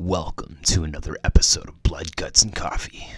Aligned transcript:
Welcome 0.00 0.58
to 0.66 0.84
another 0.84 1.18
episode 1.24 1.68
of 1.68 1.82
Blood, 1.82 2.14
Guts, 2.14 2.42
and 2.44 2.54
Coffee. 2.54 3.08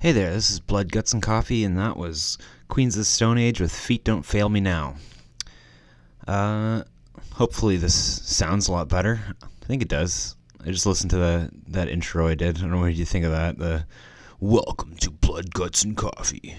Hey 0.00 0.12
there, 0.12 0.32
this 0.32 0.50
is 0.50 0.60
Blood, 0.60 0.90
Guts, 0.90 1.12
and 1.12 1.22
Coffee, 1.22 1.62
and 1.62 1.76
that 1.76 1.98
was 1.98 2.38
Queens 2.68 2.94
of 2.94 3.00
the 3.00 3.04
Stone 3.04 3.36
Age 3.36 3.60
with 3.60 3.70
Feet 3.70 4.02
Don't 4.02 4.22
Fail 4.22 4.48
Me 4.48 4.58
Now. 4.58 4.94
Uh, 6.26 6.84
hopefully 7.32 7.76
this 7.76 7.94
sounds 7.94 8.66
a 8.66 8.72
lot 8.72 8.88
better. 8.88 9.20
I 9.42 9.66
think 9.66 9.82
it 9.82 9.88
does. 9.88 10.36
I 10.64 10.70
just 10.70 10.86
listened 10.86 11.10
to 11.10 11.18
the 11.18 11.50
that 11.68 11.90
intro 11.90 12.28
I 12.28 12.34
did. 12.34 12.56
I 12.56 12.60
don't 12.62 12.70
know 12.70 12.80
what 12.80 12.94
you 12.94 13.04
think 13.04 13.26
of 13.26 13.32
that. 13.32 13.58
The 13.58 13.84
Welcome 14.40 14.96
to 15.00 15.10
Blood, 15.10 15.52
Guts, 15.52 15.84
and 15.84 15.94
Coffee. 15.94 16.56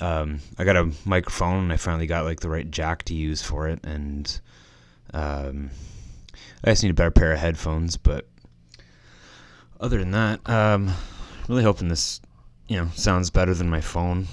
Um, 0.00 0.40
I 0.56 0.64
got 0.64 0.76
a 0.76 0.92
microphone. 1.04 1.64
and 1.64 1.72
I 1.74 1.76
finally 1.76 2.06
got 2.06 2.24
like 2.24 2.40
the 2.40 2.48
right 2.48 2.70
jack 2.70 3.02
to 3.02 3.14
use 3.14 3.42
for 3.42 3.68
it, 3.68 3.84
and 3.84 4.40
um, 5.12 5.68
I 6.64 6.70
just 6.70 6.82
need 6.84 6.88
a 6.88 6.94
better 6.94 7.10
pair 7.10 7.34
of 7.34 7.38
headphones. 7.40 7.98
But 7.98 8.26
other 9.78 9.98
than 9.98 10.12
that, 10.12 10.48
um, 10.48 10.94
really 11.48 11.62
hoping 11.62 11.88
this, 11.88 12.20
you 12.68 12.76
know, 12.76 12.88
sounds 12.94 13.30
better 13.30 13.54
than 13.54 13.68
my 13.68 13.80
phone. 13.80 14.26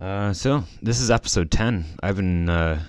Uh, 0.00 0.32
so 0.32 0.64
this 0.82 1.00
is 1.00 1.10
episode 1.10 1.50
ten. 1.50 1.84
I've 2.02 2.16
been, 2.16 2.48
uh, 2.48 2.82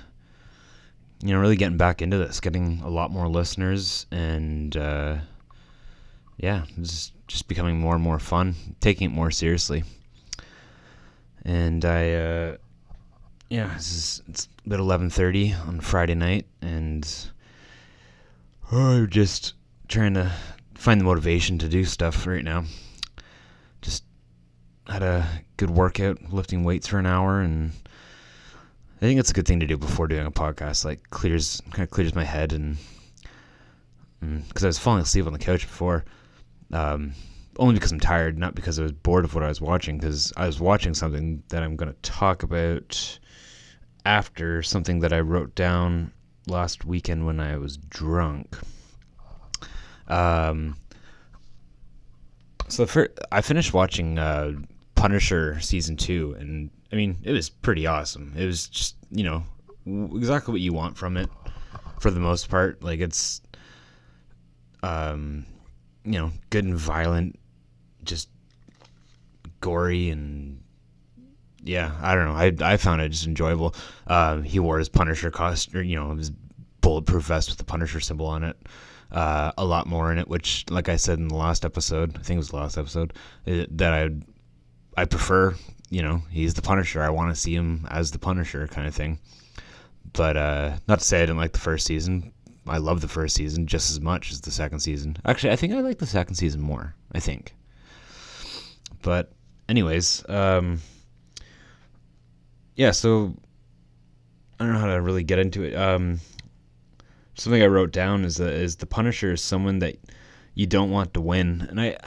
you 1.22 1.34
know, 1.34 1.40
really 1.40 1.56
getting 1.56 1.78
back 1.78 2.02
into 2.02 2.18
this, 2.18 2.40
getting 2.40 2.82
a 2.84 2.90
lot 2.90 3.12
more 3.12 3.28
listeners, 3.28 4.06
and 4.12 4.76
uh, 4.76 5.18
yeah, 6.38 6.66
it's 6.78 7.12
just 7.28 7.48
becoming 7.48 7.80
more 7.80 7.96
and 7.96 8.04
more 8.04 8.20
fun, 8.20 8.56
taking 8.80 9.12
it 9.12 9.14
more 9.14 9.32
seriously. 9.32 9.84
And 11.44 11.86
I, 11.86 12.14
uh, 12.14 12.58
yeah, 13.50 13.74
this 13.76 13.92
is 13.92 14.22
it's 14.28 14.50
about 14.66 14.80
eleven 14.80 15.10
thirty 15.10 15.54
on 15.54 15.80
Friday 15.80 16.16
night, 16.16 16.48
and 16.62 17.08
I'm 18.72 19.10
just 19.10 19.54
trying 19.88 20.16
to 20.16 20.32
find 20.86 21.02
the 21.02 21.06
motivation 21.06 21.58
to 21.58 21.68
do 21.68 21.84
stuff 21.84 22.28
right 22.28 22.44
now. 22.44 22.64
Just 23.82 24.04
had 24.88 25.02
a 25.02 25.28
good 25.58 25.72
workout, 25.72 26.32
lifting 26.32 26.64
weights 26.64 26.86
for 26.88 27.00
an 27.00 27.08
hour, 27.08 27.42
and 27.42 27.72
I 28.98 29.00
think 29.00 29.20
it's 29.20 29.32
a 29.32 29.34
good 29.34 29.48
thing 29.48 29.60
to 29.62 29.66
do 29.66 29.78
before 29.78 30.08
doing 30.08 30.28
a 30.28 30.32
podcast. 30.32 30.86
Like 30.86 31.10
clears, 31.10 31.60
kind 31.72 31.82
of 31.82 31.90
clears 31.90 32.14
my 32.14 32.24
head, 32.24 32.54
and 32.54 32.78
because 34.48 34.64
I 34.64 34.68
was 34.68 34.78
falling 34.78 35.02
asleep 35.02 35.26
on 35.26 35.34
the 35.34 35.40
couch 35.40 35.62
before, 35.62 36.06
um, 36.72 37.14
only 37.58 37.74
because 37.74 37.92
I'm 37.92 38.00
tired, 38.00 38.38
not 38.38 38.54
because 38.54 38.78
I 38.78 38.84
was 38.84 38.92
bored 38.92 39.26
of 39.26 39.34
what 39.34 39.44
I 39.44 39.48
was 39.48 39.60
watching. 39.60 39.98
Because 39.98 40.34
I 40.38 40.46
was 40.46 40.60
watching 40.60 40.94
something 40.94 41.42
that 41.50 41.64
I'm 41.64 41.78
going 41.78 41.92
to 41.92 42.12
talk 42.12 42.44
about 42.44 43.20
after 44.06 44.62
something 44.62 45.00
that 45.00 45.14
I 45.14 45.22
wrote 45.22 45.56
down 45.56 46.12
last 46.46 46.86
weekend 46.86 47.26
when 47.26 47.40
I 47.40 47.58
was 47.58 47.78
drunk. 47.78 48.56
Um, 50.08 50.78
so 52.68 52.86
for, 52.86 53.10
I 53.32 53.42
finished 53.42 53.74
watching 53.74 54.18
uh, 54.18 54.54
Punisher 54.96 55.60
season 55.60 55.98
two, 55.98 56.36
and 56.40 56.70
I 56.92 56.96
mean 56.96 57.18
it 57.24 57.32
was 57.32 57.50
pretty 57.50 57.88
awesome. 57.88 58.34
It 58.36 58.46
was 58.46 58.68
just 58.68 58.96
you 59.12 59.24
know 59.24 59.44
exactly 60.16 60.52
what 60.52 60.62
you 60.62 60.74
want 60.74 60.98
from 60.98 61.18
it 61.18 61.30
for 62.00 62.12
the 62.12 62.20
most 62.20 62.50
part. 62.50 62.84
Like 62.84 63.00
it's 63.00 63.42
um, 64.84 65.46
you 66.04 66.14
know 66.20 66.32
good 66.50 66.66
and 66.66 66.76
violent, 66.76 67.40
just 68.04 68.30
gory 69.62 70.10
and 70.10 70.62
yeah, 71.64 71.92
I 72.02 72.14
don't 72.16 72.26
know. 72.26 72.36
I 72.36 72.74
I 72.74 72.78
found 72.78 73.02
it 73.02 73.10
just 73.10 73.26
enjoyable. 73.26 73.76
Uh, 74.08 74.42
he 74.42 74.60
wore 74.60 74.78
his 74.80 74.90
Punisher 74.90 75.32
costume, 75.32 75.84
you 75.84 75.96
know, 75.96 76.16
his 76.16 76.32
bulletproof 76.82 77.24
vest 77.24 77.50
with 77.50 77.58
the 77.58 77.64
Punisher 77.64 78.00
symbol 78.00 78.28
on 78.28 78.44
it. 78.44 78.56
Uh, 79.16 79.54
a 79.58 79.64
lot 79.64 79.88
more 79.88 80.12
in 80.12 80.18
it, 80.18 80.28
which, 80.28 80.66
like 80.70 80.90
I 80.90 80.98
said 80.98 81.20
in 81.20 81.30
the 81.30 81.38
last 81.38 81.64
episode, 81.64 82.18
I 82.18 82.22
think 82.22 82.36
it 82.36 82.40
was 82.40 82.50
the 82.50 82.58
last 82.58 82.78
episode, 82.78 83.14
uh, 83.48 83.66
that 83.72 83.94
I 83.94 84.10
I 85.02 85.06
prefer. 85.06 85.56
You 85.90 86.02
know, 86.02 86.22
he's 86.30 86.54
the 86.54 86.62
Punisher. 86.62 87.02
I 87.02 87.10
want 87.10 87.34
to 87.34 87.40
see 87.40 87.56
him 87.56 87.88
as 87.90 88.12
the 88.12 88.20
Punisher, 88.20 88.68
kind 88.68 88.88
of 88.88 88.94
thing. 88.94 89.20
But 90.12 90.36
uh, 90.36 90.78
not 90.90 91.00
to 91.00 91.06
say 91.06 91.20
I 91.20 91.22
didn't 91.22 91.38
like 91.38 91.54
the 91.54 91.60
first 91.60 91.86
season. 91.86 92.34
I 92.68 92.80
love 92.80 93.00
the 93.00 93.08
first 93.08 93.36
season 93.36 93.68
just 93.68 93.90
as 93.90 94.02
much 94.02 94.32
as 94.34 94.42
the 94.42 94.52
second 94.52 94.82
season. 94.82 95.16
Actually, 95.24 95.54
I 95.54 95.56
think 95.56 95.72
I 95.72 95.80
like 95.80 96.00
the 96.00 96.06
second 96.06 96.36
season 96.36 96.60
more. 96.60 96.94
I 97.14 97.22
think. 97.22 97.56
But, 99.02 99.32
anyways, 99.70 100.28
um, 100.28 100.82
yeah. 102.76 102.92
So 102.92 103.34
I 104.60 104.66
don't 104.66 104.74
know 104.74 104.80
how 104.80 104.88
to 104.88 105.02
really 105.02 105.24
get 105.24 105.40
into 105.40 105.64
it. 105.64 105.74
Um, 105.74 106.20
something 107.36 107.62
I 107.62 107.68
wrote 107.68 107.92
down 107.92 108.26
is 108.26 108.38
that 108.38 108.54
is 108.54 108.78
the 108.78 108.86
Punisher 108.86 109.34
is 109.34 109.42
someone 109.42 109.80
that 109.80 109.98
you 110.54 110.66
don't 110.66 110.92
want 110.92 111.14
to 111.14 111.22
win, 111.22 111.66
and 111.70 111.80
I 111.80 111.98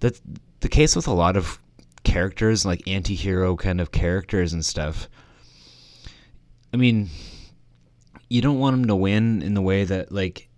that's 0.00 0.20
the 0.60 0.68
case 0.68 0.96
with 0.96 1.06
a 1.06 1.12
lot 1.12 1.36
of 1.36 1.58
characters, 2.04 2.64
like 2.64 2.86
anti-hero 2.86 3.56
kind 3.56 3.80
of 3.80 3.92
characters 3.92 4.52
and 4.52 4.64
stuff. 4.64 5.08
I 6.72 6.76
mean, 6.76 7.10
you 8.28 8.40
don't 8.40 8.58
want 8.58 8.76
them 8.76 8.86
to 8.86 8.96
win 8.96 9.42
in 9.42 9.54
the 9.54 9.62
way 9.62 9.84
that 9.84 10.12
like 10.12 10.48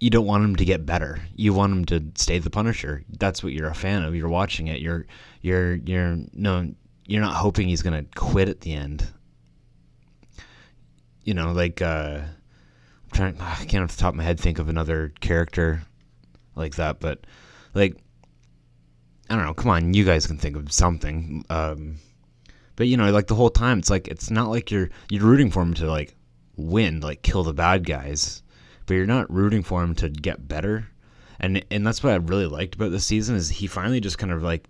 you 0.00 0.10
don't 0.10 0.26
want 0.26 0.44
him 0.44 0.56
to 0.56 0.64
get 0.64 0.84
better. 0.84 1.20
You 1.36 1.54
want 1.54 1.72
him 1.72 1.84
to 1.86 2.04
stay 2.16 2.38
the 2.38 2.50
Punisher. 2.50 3.04
That's 3.08 3.42
what 3.42 3.52
you're 3.52 3.70
a 3.70 3.74
fan 3.74 4.02
of. 4.02 4.14
You're 4.14 4.28
watching 4.28 4.66
it. 4.66 4.80
You're 4.80 5.06
you're 5.40 5.74
you're 5.76 6.18
no 6.32 6.74
you're 7.06 7.20
not 7.20 7.36
hoping 7.36 7.68
he's 7.68 7.82
gonna 7.82 8.04
quit 8.14 8.48
at 8.48 8.60
the 8.60 8.74
end. 8.74 9.06
You 11.22 11.34
know, 11.34 11.52
like 11.52 11.80
uh 11.80 12.22
trying 13.12 13.40
I 13.40 13.64
can't 13.64 13.84
off 13.84 13.96
the 13.96 14.00
top 14.00 14.14
of 14.14 14.16
my 14.16 14.24
head 14.24 14.40
think 14.40 14.58
of 14.58 14.68
another 14.68 15.12
character 15.20 15.82
like 16.54 16.76
that, 16.76 17.00
but 17.00 17.26
like 17.74 17.96
I 19.30 19.36
don't 19.36 19.44
know, 19.44 19.54
come 19.54 19.70
on, 19.70 19.94
you 19.94 20.04
guys 20.04 20.26
can 20.26 20.38
think 20.38 20.56
of 20.56 20.72
something. 20.72 21.44
Um 21.50 21.96
but 22.76 22.86
you 22.86 22.96
know, 22.96 23.10
like 23.10 23.26
the 23.26 23.34
whole 23.34 23.50
time 23.50 23.78
it's 23.78 23.90
like 23.90 24.08
it's 24.08 24.30
not 24.30 24.48
like 24.48 24.70
you're 24.70 24.90
you're 25.10 25.24
rooting 25.24 25.50
for 25.50 25.62
him 25.62 25.74
to 25.74 25.86
like 25.86 26.14
win, 26.56 27.00
like 27.00 27.22
kill 27.22 27.42
the 27.42 27.54
bad 27.54 27.86
guys 27.86 28.42
but 28.86 28.94
you're 28.94 29.06
not 29.06 29.32
rooting 29.32 29.62
for 29.62 29.82
him 29.82 29.94
to 29.96 30.08
get 30.08 30.48
better. 30.48 30.88
And 31.40 31.64
and 31.70 31.86
that's 31.86 32.02
what 32.02 32.12
I 32.12 32.16
really 32.16 32.46
liked 32.46 32.74
about 32.74 32.90
this 32.90 33.06
season 33.06 33.36
is 33.36 33.48
he 33.48 33.66
finally 33.66 34.00
just 34.00 34.18
kind 34.18 34.32
of 34.32 34.42
like 34.42 34.68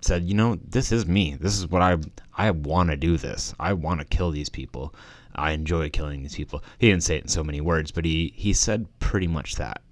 said, 0.00 0.24
you 0.24 0.34
know, 0.34 0.58
this 0.68 0.92
is 0.92 1.06
me. 1.06 1.36
This 1.40 1.58
is 1.58 1.68
what 1.68 1.82
I 1.82 1.96
I 2.36 2.50
want 2.50 2.90
to 2.90 2.96
do. 2.96 3.16
This 3.16 3.54
I 3.58 3.72
want 3.72 4.00
to 4.00 4.06
kill 4.06 4.30
these 4.30 4.48
people. 4.48 4.94
I 5.34 5.52
enjoy 5.52 5.90
killing 5.90 6.22
these 6.22 6.36
people. 6.36 6.62
He 6.78 6.90
didn't 6.90 7.04
say 7.04 7.16
it 7.16 7.22
in 7.22 7.28
so 7.28 7.44
many 7.44 7.60
words, 7.60 7.90
but 7.90 8.04
he 8.04 8.32
he 8.36 8.52
said 8.52 8.86
pretty 8.98 9.26
much 9.26 9.56
that. 9.56 9.82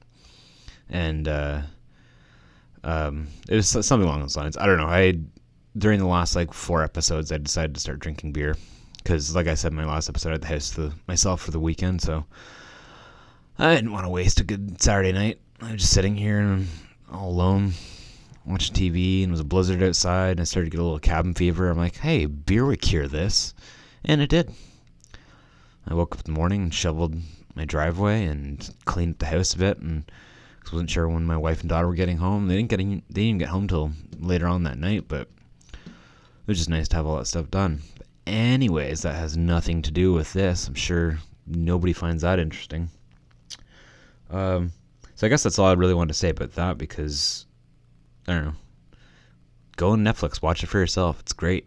And 0.88 1.28
uh, 1.28 1.62
um, 2.85 3.28
it 3.49 3.54
was 3.54 3.68
something 3.68 4.02
along 4.02 4.20
those 4.20 4.37
lines. 4.37 4.56
I 4.56 4.66
don't 4.66 4.78
know. 4.78 4.87
I 4.87 5.18
during 5.78 6.00
the 6.00 6.06
last 6.06 6.35
like 6.37 6.52
four 6.52 6.82
episodes, 6.82 7.32
I 7.32 7.38
decided 7.38 7.75
to 7.75 7.80
start 7.80 8.00
drinking 8.00 8.32
beer 8.32 8.56
because, 8.99 9.35
like 9.35 9.47
I 9.47 9.54
said, 9.54 9.73
in 9.73 9.76
my 9.76 9.85
last 9.85 10.09
episode, 10.09 10.30
I 10.30 10.32
had 10.32 10.42
the 10.42 10.49
house 10.49 10.70
to 10.73 10.92
myself 11.06 11.40
for 11.40 11.50
the 11.50 11.61
weekend, 11.61 12.02
so. 12.02 12.25
I 13.62 13.75
didn't 13.75 13.92
want 13.92 14.06
to 14.06 14.11
waste 14.11 14.40
a 14.40 14.44
good 14.44 14.80
Saturday 14.80 15.12
night. 15.12 15.38
I 15.61 15.73
was 15.73 15.82
just 15.82 15.92
sitting 15.92 16.16
here 16.16 16.38
and 16.38 16.66
all 17.12 17.28
alone, 17.28 17.75
watching 18.47 18.75
TV, 18.75 19.23
and 19.23 19.28
it 19.28 19.32
was 19.32 19.40
a 19.40 19.44
blizzard 19.44 19.82
outside, 19.82 20.32
and 20.32 20.40
I 20.40 20.44
started 20.44 20.70
to 20.70 20.70
get 20.70 20.80
a 20.80 20.82
little 20.82 20.99
cabin 20.99 21.35
fever. 21.35 21.68
I'm 21.68 21.76
like, 21.76 21.97
hey, 21.97 22.25
beer 22.25 22.64
would 22.64 22.80
cure 22.80 23.06
this. 23.06 23.52
And 24.02 24.23
it 24.23 24.30
did. 24.30 24.50
I 25.87 25.94
woke 25.94 26.14
up 26.14 26.26
in 26.26 26.32
the 26.32 26.38
morning 26.38 26.62
and 26.64 26.75
shoveled 26.75 27.16
my 27.54 27.64
driveway 27.64 28.25
and 28.25 28.68
cleaned 28.84 29.14
up 29.14 29.18
the 29.18 29.26
house 29.26 29.54
a 29.54 29.58
bit, 29.58 29.78
and 29.78 30.10
I 30.66 30.70
wasn't 30.72 30.90
sure 30.90 31.08
when 31.08 31.25
my 31.26 31.37
wife 31.37 31.60
and 31.60 31.68
daughter 31.68 31.87
were 31.87 31.94
getting 31.94 32.18
home. 32.18 32.49
They 32.49 32.56
didn't 32.56 32.70
get 32.70 32.80
any, 32.80 33.02
they 33.10 33.26
didn't 33.26 33.38
get 33.38 33.49
home 33.49 33.66
till 33.66 33.92
later 34.18 34.46
on 34.46 34.62
that 34.64 34.78
night, 34.78 35.06
but 35.08 35.28
it 35.72 36.46
was 36.46 36.58
just 36.58 36.70
nice 36.70 36.88
to 36.88 36.96
have 36.96 37.06
all 37.06 37.18
that 37.18 37.26
stuff 37.26 37.50
done. 37.50 37.80
But 37.99 38.06
anyways, 38.26 39.02
that 39.02 39.14
has 39.14 39.37
nothing 39.37 39.82
to 39.82 39.90
do 39.90 40.12
with 40.12 40.32
this. 40.32 40.68
I'm 40.68 40.75
sure 40.75 41.18
nobody 41.46 41.92
finds 41.92 42.22
that 42.22 42.38
interesting. 42.38 42.90
Um, 44.30 44.72
so 45.16 45.26
I 45.26 45.30
guess 45.30 45.42
that's 45.42 45.58
all 45.58 45.66
I 45.66 45.72
really 45.72 45.94
wanted 45.94 46.12
to 46.12 46.18
say 46.18 46.30
about 46.30 46.52
that 46.52 46.78
because 46.78 47.46
I 48.28 48.34
don't 48.34 48.44
know. 48.44 48.54
Go 49.76 49.90
on 49.90 50.04
Netflix, 50.04 50.42
watch 50.42 50.62
it 50.62 50.68
for 50.68 50.78
yourself. 50.78 51.20
It's 51.20 51.32
great. 51.32 51.66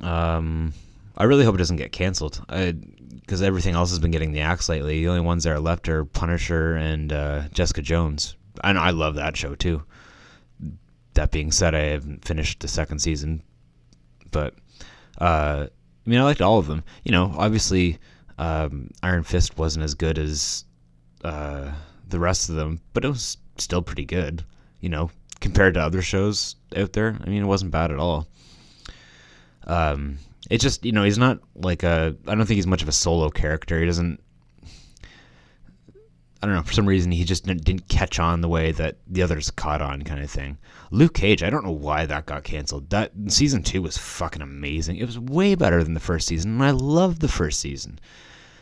Um, 0.00 0.74
I 1.16 1.24
really 1.24 1.44
hope 1.44 1.54
it 1.54 1.58
doesn't 1.58 1.76
get 1.76 1.92
canceled 1.92 2.44
because 2.48 3.42
everything 3.42 3.74
else 3.74 3.90
has 3.90 3.98
been 3.98 4.10
getting 4.10 4.32
the 4.32 4.40
axe 4.40 4.68
lately. 4.68 5.00
The 5.00 5.08
only 5.08 5.22
ones 5.22 5.44
that 5.44 5.52
are 5.52 5.60
left 5.60 5.88
are 5.88 6.04
Punisher 6.04 6.76
and 6.76 7.12
uh, 7.12 7.48
Jessica 7.52 7.82
Jones. 7.82 8.36
Know 8.64 8.80
I 8.80 8.90
love 8.90 9.14
that 9.14 9.36
show 9.36 9.54
too. 9.54 9.82
That 11.14 11.30
being 11.30 11.52
said, 11.52 11.74
I 11.74 11.80
haven't 11.80 12.24
finished 12.24 12.60
the 12.60 12.68
second 12.68 12.98
season, 12.98 13.42
but 14.30 14.54
uh, 15.18 15.66
I 16.06 16.10
mean, 16.10 16.20
I 16.20 16.24
liked 16.24 16.42
all 16.42 16.58
of 16.58 16.66
them. 16.66 16.84
You 17.04 17.12
know, 17.12 17.32
obviously, 17.36 17.98
um, 18.38 18.90
Iron 19.02 19.22
Fist 19.22 19.56
wasn't 19.56 19.84
as 19.84 19.94
good 19.94 20.18
as 20.18 20.64
uh, 21.24 21.72
the 22.08 22.18
rest 22.18 22.48
of 22.48 22.56
them, 22.56 22.80
but 22.92 23.04
it 23.04 23.08
was 23.08 23.38
still 23.56 23.82
pretty 23.82 24.04
good, 24.04 24.44
you 24.80 24.90
know, 24.90 25.10
compared 25.40 25.74
to 25.74 25.80
other 25.80 26.02
shows 26.02 26.56
out 26.76 26.92
there. 26.92 27.16
I 27.24 27.28
mean, 27.28 27.42
it 27.42 27.46
wasn't 27.46 27.70
bad 27.70 27.90
at 27.90 27.98
all. 27.98 28.28
Um, 29.66 30.18
it's 30.50 30.62
just 30.62 30.84
you 30.84 30.92
know 30.92 31.02
he's 31.02 31.18
not 31.18 31.40
like 31.54 31.82
a. 31.82 32.16
I 32.26 32.34
don't 32.34 32.46
think 32.46 32.56
he's 32.56 32.66
much 32.66 32.82
of 32.82 32.88
a 32.88 32.92
solo 32.92 33.30
character. 33.30 33.80
He 33.80 33.86
doesn't. 33.86 34.20
I 36.42 36.46
don't 36.46 36.54
know 36.54 36.62
for 36.62 36.74
some 36.74 36.86
reason 36.86 37.10
he 37.10 37.24
just 37.24 37.46
didn't 37.46 37.88
catch 37.88 38.20
on 38.20 38.40
the 38.40 38.48
way 38.48 38.70
that 38.72 38.98
the 39.06 39.22
others 39.22 39.50
caught 39.50 39.82
on, 39.82 40.02
kind 40.02 40.22
of 40.22 40.30
thing. 40.30 40.58
Luke 40.90 41.14
Cage, 41.14 41.42
I 41.42 41.50
don't 41.50 41.64
know 41.64 41.72
why 41.72 42.06
that 42.06 42.26
got 42.26 42.44
canceled. 42.44 42.90
That 42.90 43.10
season 43.28 43.62
two 43.62 43.82
was 43.82 43.98
fucking 43.98 44.42
amazing. 44.42 44.96
It 44.96 45.06
was 45.06 45.18
way 45.18 45.54
better 45.54 45.82
than 45.82 45.94
the 45.94 46.00
first 46.00 46.28
season, 46.28 46.52
and 46.52 46.62
I 46.62 46.70
loved 46.70 47.20
the 47.20 47.28
first 47.28 47.58
season. 47.58 47.98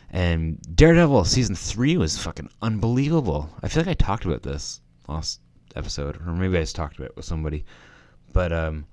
And 0.09 0.59
Daredevil 0.75 1.25
season 1.25 1.55
three 1.55 1.97
was 1.97 2.17
fucking 2.17 2.49
unbelievable. 2.61 3.49
I 3.61 3.67
feel 3.67 3.83
like 3.83 3.89
I 3.89 4.05
talked 4.05 4.25
about 4.25 4.43
this 4.43 4.79
last 5.07 5.41
episode, 5.75 6.15
or 6.25 6.31
maybe 6.31 6.57
I 6.57 6.61
just 6.61 6.75
talked 6.75 6.95
about 6.97 7.09
it 7.09 7.15
with 7.17 7.25
somebody. 7.25 7.65
But 8.31 8.53
um, 8.53 8.85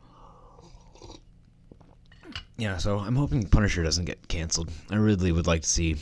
yeah. 2.57 2.77
So 2.77 2.99
I'm 2.99 3.17
hoping 3.17 3.47
Punisher 3.47 3.83
doesn't 3.83 4.05
get 4.05 4.29
canceled. 4.29 4.71
I 4.91 4.97
really 4.97 5.33
would 5.33 5.47
like 5.47 5.63
to 5.63 5.69
see 5.69 5.97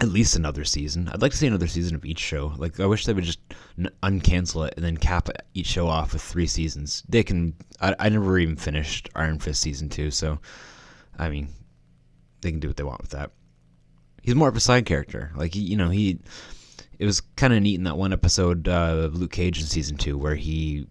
at 0.00 0.08
least 0.08 0.34
another 0.34 0.64
season. 0.64 1.08
I'd 1.08 1.22
like 1.22 1.32
to 1.32 1.38
see 1.38 1.46
another 1.46 1.68
season 1.68 1.94
of 1.94 2.04
each 2.04 2.18
show. 2.18 2.52
Like 2.56 2.80
I 2.80 2.86
wish 2.86 3.06
they 3.06 3.12
would 3.12 3.24
just 3.24 3.40
uncancel 4.02 4.66
it 4.66 4.74
and 4.76 4.84
then 4.84 4.96
cap 4.96 5.28
each 5.54 5.66
show 5.66 5.86
off 5.86 6.12
with 6.12 6.22
three 6.22 6.46
seasons. 6.46 7.02
They 7.08 7.22
can. 7.22 7.54
I, 7.80 7.94
I 7.98 8.08
never 8.08 8.38
even 8.38 8.56
finished 8.56 9.08
Iron 9.14 9.38
Fist 9.38 9.60
season 9.60 9.88
two, 9.88 10.10
so 10.10 10.40
I 11.18 11.28
mean, 11.28 11.48
they 12.40 12.50
can 12.50 12.60
do 12.60 12.68
what 12.68 12.76
they 12.76 12.84
want 12.84 13.00
with 13.00 13.10
that. 13.10 13.30
He's 14.22 14.34
more 14.34 14.48
of 14.48 14.56
a 14.56 14.60
side 14.60 14.86
character. 14.86 15.32
Like 15.36 15.54
you 15.54 15.76
know, 15.76 15.90
he. 15.90 16.20
It 16.96 17.06
was 17.06 17.20
kind 17.20 17.52
of 17.52 17.60
neat 17.60 17.74
in 17.74 17.84
that 17.84 17.98
one 17.98 18.12
episode 18.12 18.68
uh, 18.68 18.94
of 19.04 19.16
Luke 19.16 19.32
Cage 19.32 19.60
in 19.60 19.66
season 19.66 19.96
two 19.96 20.16
where 20.16 20.36
he 20.36 20.86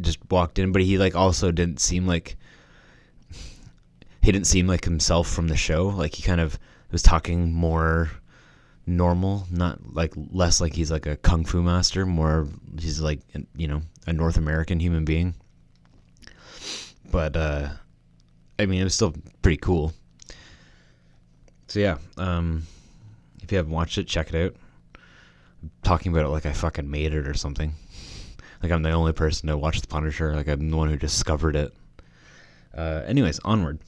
just 0.00 0.18
walked 0.30 0.58
in, 0.58 0.72
but 0.72 0.82
he 0.82 0.98
like 0.98 1.14
also 1.14 1.52
didn't 1.52 1.80
seem 1.80 2.06
like 2.06 2.36
he 4.22 4.30
didn't 4.30 4.46
seem 4.46 4.66
like 4.66 4.84
himself 4.84 5.28
from 5.28 5.48
the 5.48 5.56
show. 5.56 5.88
Like 5.88 6.14
he 6.14 6.22
kind 6.22 6.40
of 6.40 6.58
was 6.90 7.02
talking 7.02 7.52
more 7.52 8.10
normal, 8.86 9.46
not 9.50 9.94
like 9.94 10.12
less 10.30 10.60
like 10.60 10.74
he's 10.74 10.90
like 10.90 11.06
a 11.06 11.16
kung 11.16 11.44
fu 11.44 11.62
master, 11.62 12.06
more 12.06 12.48
he's 12.78 13.00
like 13.00 13.20
you 13.56 13.66
know 13.66 13.82
a 14.06 14.12
North 14.12 14.36
American 14.36 14.80
human 14.80 15.04
being. 15.04 15.34
But 17.10 17.36
uh, 17.36 17.68
I 18.58 18.66
mean, 18.66 18.80
it 18.80 18.84
was 18.84 18.94
still 18.94 19.14
pretty 19.42 19.58
cool. 19.58 19.92
So 21.66 21.80
yeah, 21.80 21.98
um, 22.16 22.66
if 23.42 23.50
you 23.50 23.56
haven't 23.56 23.72
watched 23.72 23.98
it, 23.98 24.06
check 24.06 24.32
it 24.32 24.44
out. 24.44 24.56
I'm 25.62 25.70
talking 25.82 26.12
about 26.12 26.26
it 26.26 26.28
like 26.28 26.46
I 26.46 26.52
fucking 26.52 26.90
made 26.90 27.14
it 27.14 27.26
or 27.26 27.34
something. 27.34 27.74
Like 28.62 28.70
I'm 28.70 28.82
the 28.82 28.90
only 28.90 29.12
person 29.12 29.48
to 29.48 29.56
watch 29.56 29.80
The 29.80 29.88
Punisher. 29.88 30.34
Like 30.36 30.48
I'm 30.48 30.70
the 30.70 30.76
one 30.76 30.88
who 30.88 30.96
discovered 30.96 31.56
it. 31.56 31.74
Uh, 32.76 33.02
anyways, 33.06 33.40
onward. 33.40 33.80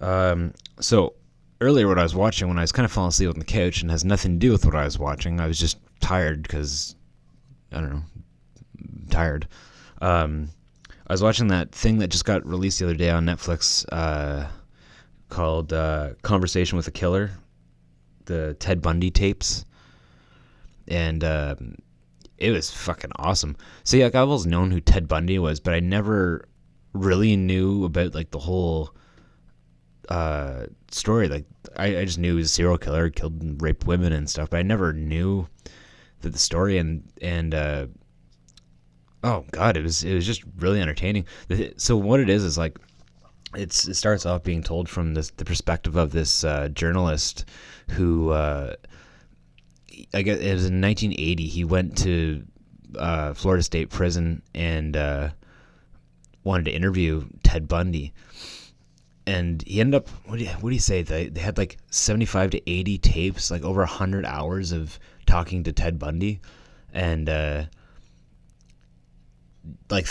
Um, 0.00 0.52
so 0.80 1.14
earlier, 1.60 1.88
what 1.88 1.98
I 1.98 2.02
was 2.02 2.14
watching 2.14 2.48
when 2.48 2.58
I 2.58 2.62
was 2.62 2.72
kind 2.72 2.84
of 2.84 2.92
falling 2.92 3.08
asleep 3.08 3.30
on 3.30 3.38
the 3.38 3.44
couch 3.44 3.82
and 3.82 3.90
has 3.90 4.04
nothing 4.04 4.32
to 4.32 4.38
do 4.38 4.52
with 4.52 4.64
what 4.64 4.74
I 4.74 4.84
was 4.84 4.98
watching. 4.98 5.40
I 5.40 5.46
was 5.46 5.58
just 5.58 5.78
tired 6.00 6.42
because 6.42 6.94
I 7.72 7.80
don't 7.80 7.90
know, 7.90 8.02
tired. 9.10 9.48
Um, 10.00 10.48
I 11.06 11.12
was 11.12 11.22
watching 11.22 11.48
that 11.48 11.72
thing 11.72 11.98
that 11.98 12.08
just 12.08 12.24
got 12.24 12.46
released 12.46 12.78
the 12.78 12.86
other 12.86 12.94
day 12.94 13.10
on 13.10 13.26
Netflix 13.26 13.84
uh, 13.90 14.48
called 15.28 15.72
uh, 15.72 16.10
"Conversation 16.22 16.76
with 16.76 16.88
a 16.88 16.92
Killer," 16.92 17.30
the 18.26 18.54
Ted 18.58 18.82
Bundy 18.82 19.10
tapes, 19.10 19.64
and 20.88 21.22
um, 21.24 21.76
it 22.38 22.50
was 22.50 22.70
fucking 22.70 23.12
awesome. 23.16 23.56
See, 23.84 24.02
like 24.02 24.14
I've 24.14 24.28
always 24.28 24.46
known 24.46 24.70
who 24.70 24.80
Ted 24.80 25.08
Bundy 25.08 25.38
was, 25.38 25.60
but 25.60 25.74
I 25.74 25.80
never 25.80 26.48
really 26.92 27.36
knew 27.36 27.84
about 27.84 28.14
like 28.14 28.30
the 28.30 28.38
whole 28.38 28.94
uh, 30.08 30.66
story. 30.90 31.28
Like 31.28 31.44
I, 31.76 31.98
I 31.98 32.04
just 32.04 32.18
knew 32.18 32.32
he 32.32 32.36
was 32.36 32.46
a 32.46 32.54
serial 32.54 32.78
killer, 32.78 33.10
killed 33.10 33.40
and 33.42 33.60
raped 33.60 33.86
women 33.86 34.12
and 34.12 34.28
stuff, 34.28 34.50
but 34.50 34.58
I 34.58 34.62
never 34.62 34.92
knew 34.92 35.46
that 36.20 36.30
the 36.30 36.38
story 36.38 36.78
and 36.78 37.04
and 37.20 37.54
uh, 37.54 37.86
oh 39.24 39.44
god, 39.52 39.76
it 39.76 39.82
was 39.82 40.04
it 40.04 40.14
was 40.14 40.26
just 40.26 40.44
really 40.58 40.80
entertaining. 40.80 41.26
So 41.76 41.96
what 41.96 42.20
it 42.20 42.28
is 42.28 42.44
is 42.44 42.58
like 42.58 42.78
it's 43.54 43.88
it 43.88 43.94
starts 43.94 44.26
off 44.26 44.42
being 44.42 44.62
told 44.62 44.88
from 44.88 45.14
this 45.14 45.30
the 45.36 45.44
perspective 45.44 45.96
of 45.96 46.12
this 46.12 46.44
uh, 46.44 46.68
journalist 46.68 47.44
who 47.90 48.30
uh, 48.30 48.74
I 50.12 50.22
guess 50.22 50.38
it 50.38 50.52
was 50.52 50.66
in 50.66 50.80
1980. 50.80 51.46
He 51.46 51.64
went 51.64 51.96
to 51.98 52.44
uh, 52.98 53.34
Florida 53.34 53.62
State 53.62 53.90
Prison 53.90 54.42
and 54.54 54.96
uh, 54.96 55.30
wanted 56.44 56.64
to 56.66 56.72
interview 56.72 57.26
Ted 57.42 57.68
Bundy. 57.68 58.12
And 59.26 59.62
he 59.66 59.80
ended 59.80 59.96
up. 59.96 60.08
What 60.26 60.38
do 60.38 60.44
you, 60.44 60.50
what 60.50 60.70
do 60.70 60.74
you 60.74 60.80
say? 60.80 61.02
They, 61.02 61.28
they 61.28 61.40
had 61.40 61.58
like 61.58 61.78
75 61.90 62.50
to 62.50 62.70
80 62.70 62.98
tapes, 62.98 63.50
like 63.50 63.64
over 63.64 63.80
100 63.80 64.24
hours 64.24 64.72
of 64.72 64.98
talking 65.26 65.64
to 65.64 65.72
Ted 65.72 65.98
Bundy, 65.98 66.40
and 66.92 67.28
uh, 67.28 67.64
like 69.90 70.06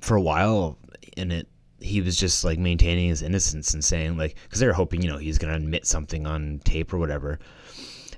for 0.00 0.16
a 0.16 0.20
while 0.20 0.78
in 1.16 1.30
it, 1.32 1.48
he 1.80 2.02
was 2.02 2.16
just 2.16 2.44
like 2.44 2.58
maintaining 2.58 3.08
his 3.08 3.22
innocence 3.22 3.72
and 3.72 3.82
saying 3.82 4.18
like, 4.18 4.36
because 4.44 4.60
they 4.60 4.66
were 4.66 4.72
hoping 4.72 5.02
you 5.02 5.10
know 5.10 5.18
he's 5.18 5.38
gonna 5.38 5.54
admit 5.54 5.86
something 5.86 6.26
on 6.26 6.60
tape 6.64 6.92
or 6.92 6.98
whatever. 6.98 7.38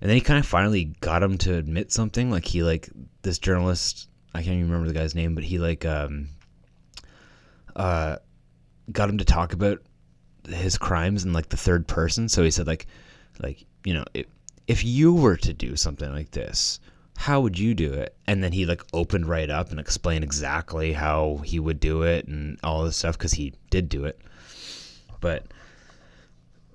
And 0.00 0.10
then 0.10 0.16
he 0.16 0.20
kind 0.20 0.40
of 0.40 0.46
finally 0.46 0.86
got 1.00 1.22
him 1.22 1.38
to 1.38 1.54
admit 1.54 1.92
something. 1.92 2.28
Like 2.28 2.44
he 2.44 2.64
like 2.64 2.90
this 3.22 3.38
journalist, 3.38 4.08
I 4.34 4.42
can't 4.42 4.56
even 4.56 4.68
remember 4.68 4.88
the 4.88 4.98
guy's 4.98 5.14
name, 5.14 5.36
but 5.36 5.44
he 5.44 5.58
like 5.58 5.84
um 5.84 6.28
uh 7.76 8.16
got 8.90 9.08
him 9.08 9.18
to 9.18 9.24
talk 9.24 9.52
about 9.52 9.78
his 10.48 10.78
crimes 10.78 11.24
in 11.24 11.32
like 11.32 11.48
the 11.48 11.56
third 11.56 11.86
person. 11.86 12.28
So 12.28 12.42
he 12.42 12.50
said 12.50 12.66
like 12.66 12.86
like 13.40 13.64
you 13.84 13.94
know 13.94 14.04
if 14.14 14.26
if 14.66 14.84
you 14.84 15.14
were 15.14 15.36
to 15.36 15.52
do 15.52 15.76
something 15.76 16.10
like 16.12 16.30
this, 16.30 16.80
how 17.16 17.40
would 17.40 17.58
you 17.58 17.74
do 17.74 17.92
it? 17.92 18.16
And 18.26 18.42
then 18.42 18.52
he 18.52 18.66
like 18.66 18.82
opened 18.92 19.26
right 19.26 19.50
up 19.50 19.70
and 19.70 19.80
explained 19.80 20.24
exactly 20.24 20.92
how 20.92 21.40
he 21.44 21.58
would 21.58 21.80
do 21.80 22.02
it 22.02 22.26
and 22.26 22.58
all 22.62 22.84
this 22.84 22.96
stuff 22.96 23.18
because 23.18 23.32
he 23.32 23.54
did 23.70 23.88
do 23.88 24.04
it. 24.04 24.20
But 25.20 25.46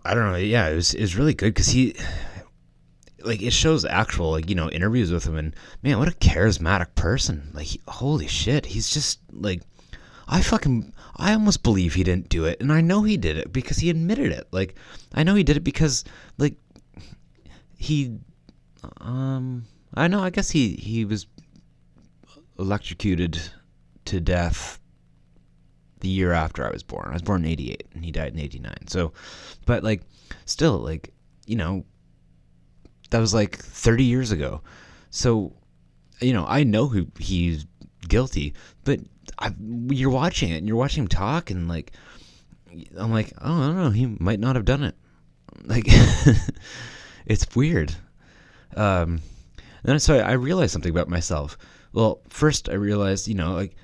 I 0.05 0.13
don't 0.13 0.31
know. 0.31 0.37
Yeah, 0.37 0.67
it 0.69 0.75
was 0.75 0.93
it 0.93 1.01
was 1.01 1.15
really 1.15 1.33
good 1.33 1.53
because 1.53 1.67
he 1.67 1.95
like 3.23 3.41
it 3.41 3.51
shows 3.51 3.83
actual 3.85 4.31
like 4.31 4.49
you 4.49 4.55
know 4.55 4.69
interviews 4.69 5.11
with 5.11 5.25
him 5.25 5.35
and 5.35 5.55
man 5.83 5.99
what 5.99 6.07
a 6.07 6.11
charismatic 6.11 6.93
person 6.95 7.49
like 7.53 7.65
he, 7.65 7.81
holy 7.87 8.27
shit 8.27 8.65
he's 8.65 8.89
just 8.89 9.19
like 9.31 9.61
i 10.27 10.41
fucking 10.41 10.93
i 11.17 11.33
almost 11.33 11.63
believe 11.63 11.93
he 11.93 12.03
didn't 12.03 12.29
do 12.29 12.45
it 12.45 12.59
and 12.59 12.71
i 12.71 12.81
know 12.81 13.03
he 13.03 13.17
did 13.17 13.37
it 13.37 13.51
because 13.53 13.77
he 13.77 13.89
admitted 13.89 14.31
it. 14.31 14.47
Like 14.51 14.75
i 15.13 15.23
know 15.23 15.35
he 15.35 15.43
did 15.43 15.57
it 15.57 15.63
because 15.63 16.03
like 16.37 16.55
he 17.77 18.17
um 19.01 19.65
i 19.93 20.07
know 20.07 20.21
i 20.21 20.29
guess 20.29 20.49
he 20.49 20.75
he 20.75 21.05
was 21.05 21.27
electrocuted 22.59 23.39
to 24.05 24.19
death 24.19 24.79
the 25.99 26.07
year 26.07 26.31
after 26.31 26.65
i 26.65 26.71
was 26.71 26.83
born. 26.83 27.07
I 27.09 27.13
was 27.13 27.21
born 27.21 27.43
in 27.43 27.51
88 27.51 27.87
and 27.93 28.05
he 28.05 28.11
died 28.11 28.33
in 28.33 28.39
89 28.39 28.87
so 28.87 29.13
but 29.65 29.83
like 29.83 30.01
still 30.45 30.77
like 30.77 31.13
you 31.45 31.55
know 31.55 31.85
that 33.09 33.19
was 33.19 33.33
like 33.33 33.57
30 33.57 34.03
years 34.03 34.31
ago. 34.31 34.61
So, 35.09 35.53
you 36.19 36.33
know, 36.33 36.45
I 36.47 36.63
know 36.63 36.87
who 36.87 37.07
he's 37.19 37.65
guilty, 38.07 38.53
but 38.83 38.99
I, 39.39 39.53
you're 39.89 40.09
watching 40.09 40.51
it 40.51 40.57
and 40.57 40.67
you're 40.67 40.77
watching 40.77 41.03
him 41.03 41.07
talk, 41.07 41.51
and 41.51 41.67
like, 41.67 41.91
I'm 42.97 43.11
like, 43.11 43.33
oh, 43.41 43.61
I 43.61 43.67
don't 43.67 43.77
know, 43.77 43.89
he 43.89 44.05
might 44.19 44.39
not 44.39 44.55
have 44.55 44.65
done 44.65 44.83
it. 44.83 44.95
Like, 45.63 45.85
it's 47.25 47.55
weird. 47.55 47.95
Um, 48.75 49.21
and 49.83 50.01
so 50.01 50.17
I 50.17 50.33
realized 50.33 50.73
something 50.73 50.91
about 50.91 51.09
myself. 51.09 51.57
Well, 51.93 52.21
first 52.29 52.69
I 52.69 52.73
realized, 52.73 53.27
you 53.27 53.35
know, 53.35 53.53
like 53.53 53.75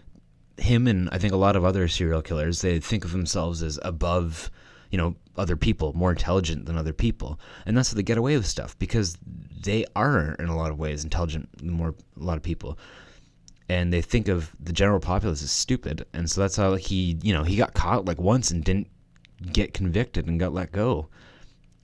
him 0.58 0.88
and 0.88 1.10
I 1.12 1.18
think 1.18 1.34
a 1.34 1.38
lot 1.38 1.56
of 1.56 1.66
other 1.66 1.88
serial 1.88 2.22
killers, 2.22 2.62
they 2.62 2.80
think 2.80 3.06
of 3.06 3.12
themselves 3.12 3.64
as 3.64 3.80
above, 3.84 4.52
you 4.92 4.98
know, 4.98 5.16
other 5.36 5.56
people, 5.56 5.94
more 5.94 6.12
intelligent 6.12 6.66
than 6.66 6.78
other 6.78 6.94
people, 6.94 7.40
and 7.66 7.76
that's 7.76 7.92
how 7.92 7.96
they 7.96 8.04
get 8.04 8.18
away 8.18 8.38
with 8.38 8.46
stuff 8.46 8.78
because 8.78 9.18
they 9.62 9.86
are 9.96 10.36
in 10.38 10.48
a 10.48 10.56
lot 10.56 10.72
of 10.72 10.78
ways 10.78 11.04
intelligent 11.04 11.50
more 11.64 11.96
a 12.20 12.24
lot 12.24 12.38
of 12.38 12.44
people, 12.44 12.78
and 13.70 13.94
they 13.94 14.02
think 14.02 14.28
of 14.28 14.52
the 14.60 14.74
general 14.74 15.00
populace 15.00 15.44
as 15.44 15.52
stupid, 15.52 16.06
and 16.14 16.30
so 16.30 16.42
that's 16.42 16.56
how 16.56 16.76
he, 16.76 17.18
you 17.22 17.34
know, 17.34 17.44
he 17.44 17.56
got 17.56 17.74
caught 17.74 18.06
like 18.06 18.20
once 18.20 18.52
and 18.52 18.64
didn't 18.64 18.88
get 19.52 19.74
convicted 19.74 20.28
and 20.28 20.40
got 20.40 20.54
let 20.54 20.72
go, 20.72 21.08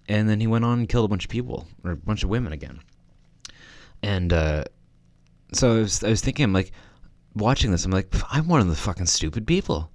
and 0.07 0.29
then 0.29 0.39
he 0.39 0.47
went 0.47 0.65
on 0.65 0.79
and 0.79 0.89
killed 0.89 1.05
a 1.05 1.09
bunch 1.09 1.25
of 1.25 1.29
people 1.29 1.67
or 1.83 1.91
a 1.91 1.95
bunch 1.97 2.23
of 2.23 2.29
women 2.29 2.53
again, 2.53 2.79
and 4.01 4.33
uh, 4.33 4.63
so 5.53 5.75
I 5.75 5.79
was, 5.79 6.03
I 6.03 6.09
was 6.09 6.21
thinking, 6.21 6.43
I'm 6.43 6.53
like, 6.53 6.71
watching 7.35 7.71
this, 7.71 7.85
I'm 7.85 7.91
like, 7.91 8.13
I'm 8.31 8.47
one 8.47 8.61
of 8.61 8.67
the 8.67 8.75
fucking 8.75 9.07
stupid 9.07 9.47
people. 9.47 9.91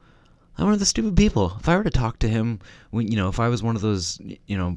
I'm 0.56 0.66
one 0.66 0.74
of 0.74 0.80
the 0.80 0.86
stupid 0.86 1.16
people. 1.16 1.56
If 1.58 1.68
I 1.68 1.76
were 1.76 1.84
to 1.84 1.90
talk 1.90 2.20
to 2.20 2.28
him, 2.28 2.60
when 2.90 3.08
you 3.08 3.16
know, 3.16 3.28
if 3.28 3.40
I 3.40 3.48
was 3.48 3.62
one 3.62 3.76
of 3.76 3.82
those, 3.82 4.20
you 4.46 4.56
know, 4.56 4.76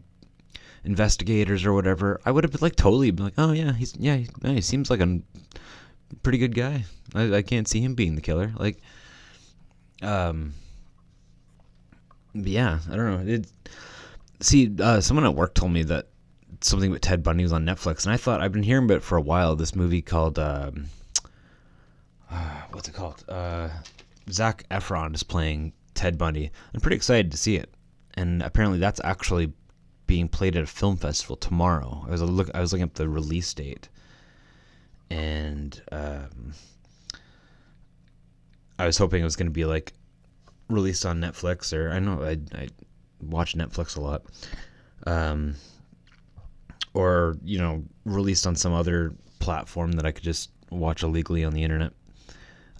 investigators 0.83 1.65
or 1.65 1.73
whatever, 1.73 2.19
I 2.25 2.31
would 2.31 2.43
have 2.43 2.51
been 2.51 2.61
like 2.61 2.75
totally 2.75 3.11
been 3.11 3.25
like, 3.25 3.35
oh 3.37 3.51
yeah, 3.51 3.73
he's 3.73 3.95
yeah, 3.97 4.23
yeah, 4.43 4.51
he 4.53 4.61
seems 4.61 4.89
like 4.89 5.01
a 5.01 5.19
pretty 6.23 6.37
good 6.37 6.55
guy. 6.55 6.85
I, 7.13 7.37
I 7.37 7.41
can't 7.41 7.67
see 7.67 7.81
him 7.81 7.95
being 7.95 8.15
the 8.15 8.21
killer. 8.21 8.51
Like, 8.57 8.79
um, 10.01 10.53
yeah, 12.33 12.79
I 12.89 12.95
don't 12.95 13.25
know. 13.25 13.33
It, 13.33 13.47
see, 14.41 14.73
uh, 14.79 15.01
someone 15.01 15.25
at 15.25 15.35
work 15.35 15.53
told 15.53 15.71
me 15.71 15.83
that 15.83 16.07
something 16.61 16.91
with 16.91 17.01
Ted 17.01 17.23
Bundy 17.23 17.43
was 17.43 17.53
on 17.53 17.65
Netflix, 17.65 18.05
and 18.05 18.13
I 18.13 18.17
thought 18.17 18.41
I've 18.41 18.51
been 18.51 18.63
hearing 18.63 18.85
about 18.85 18.97
it 18.97 19.03
for 19.03 19.17
a 19.17 19.21
while. 19.21 19.55
This 19.55 19.75
movie 19.75 20.01
called 20.01 20.39
um, 20.39 20.87
uh, 22.31 22.61
what's 22.71 22.87
it 22.87 22.93
called? 22.93 23.23
Uh, 23.27 23.69
Zac 24.29 24.67
Efron 24.69 25.15
is 25.15 25.23
playing 25.23 25.73
Ted 25.93 26.17
Bundy. 26.17 26.51
I'm 26.73 26.81
pretty 26.81 26.97
excited 26.97 27.31
to 27.31 27.37
see 27.37 27.55
it, 27.55 27.73
and 28.15 28.41
apparently 28.43 28.79
that's 28.79 29.01
actually 29.03 29.53
being 30.05 30.27
played 30.27 30.55
at 30.55 30.63
a 30.63 30.67
film 30.67 30.97
festival 30.97 31.35
tomorrow. 31.35 32.05
I 32.07 32.11
was 32.11 32.21
look 32.21 32.49
I 32.53 32.61
was 32.61 32.71
looking 32.71 32.83
up 32.83 32.93
the 32.93 33.09
release 33.09 33.53
date, 33.53 33.89
and 35.09 35.81
um, 35.91 36.53
I 38.79 38.85
was 38.85 38.97
hoping 38.97 39.21
it 39.21 39.25
was 39.25 39.35
going 39.35 39.47
to 39.47 39.51
be 39.51 39.65
like 39.65 39.93
released 40.69 41.05
on 41.05 41.21
Netflix 41.21 41.75
or 41.75 41.89
I 41.91 41.99
know 41.99 42.23
I 42.23 42.37
I 42.57 42.67
watch 43.21 43.55
Netflix 43.55 43.97
a 43.97 44.01
lot, 44.01 44.23
um, 45.05 45.55
or 46.93 47.37
you 47.43 47.57
know 47.57 47.83
released 48.05 48.45
on 48.45 48.55
some 48.55 48.73
other 48.73 49.13
platform 49.39 49.93
that 49.93 50.05
I 50.05 50.11
could 50.11 50.23
just 50.23 50.51
watch 50.69 51.03
illegally 51.03 51.43
on 51.43 51.53
the 51.53 51.63
internet. 51.63 51.93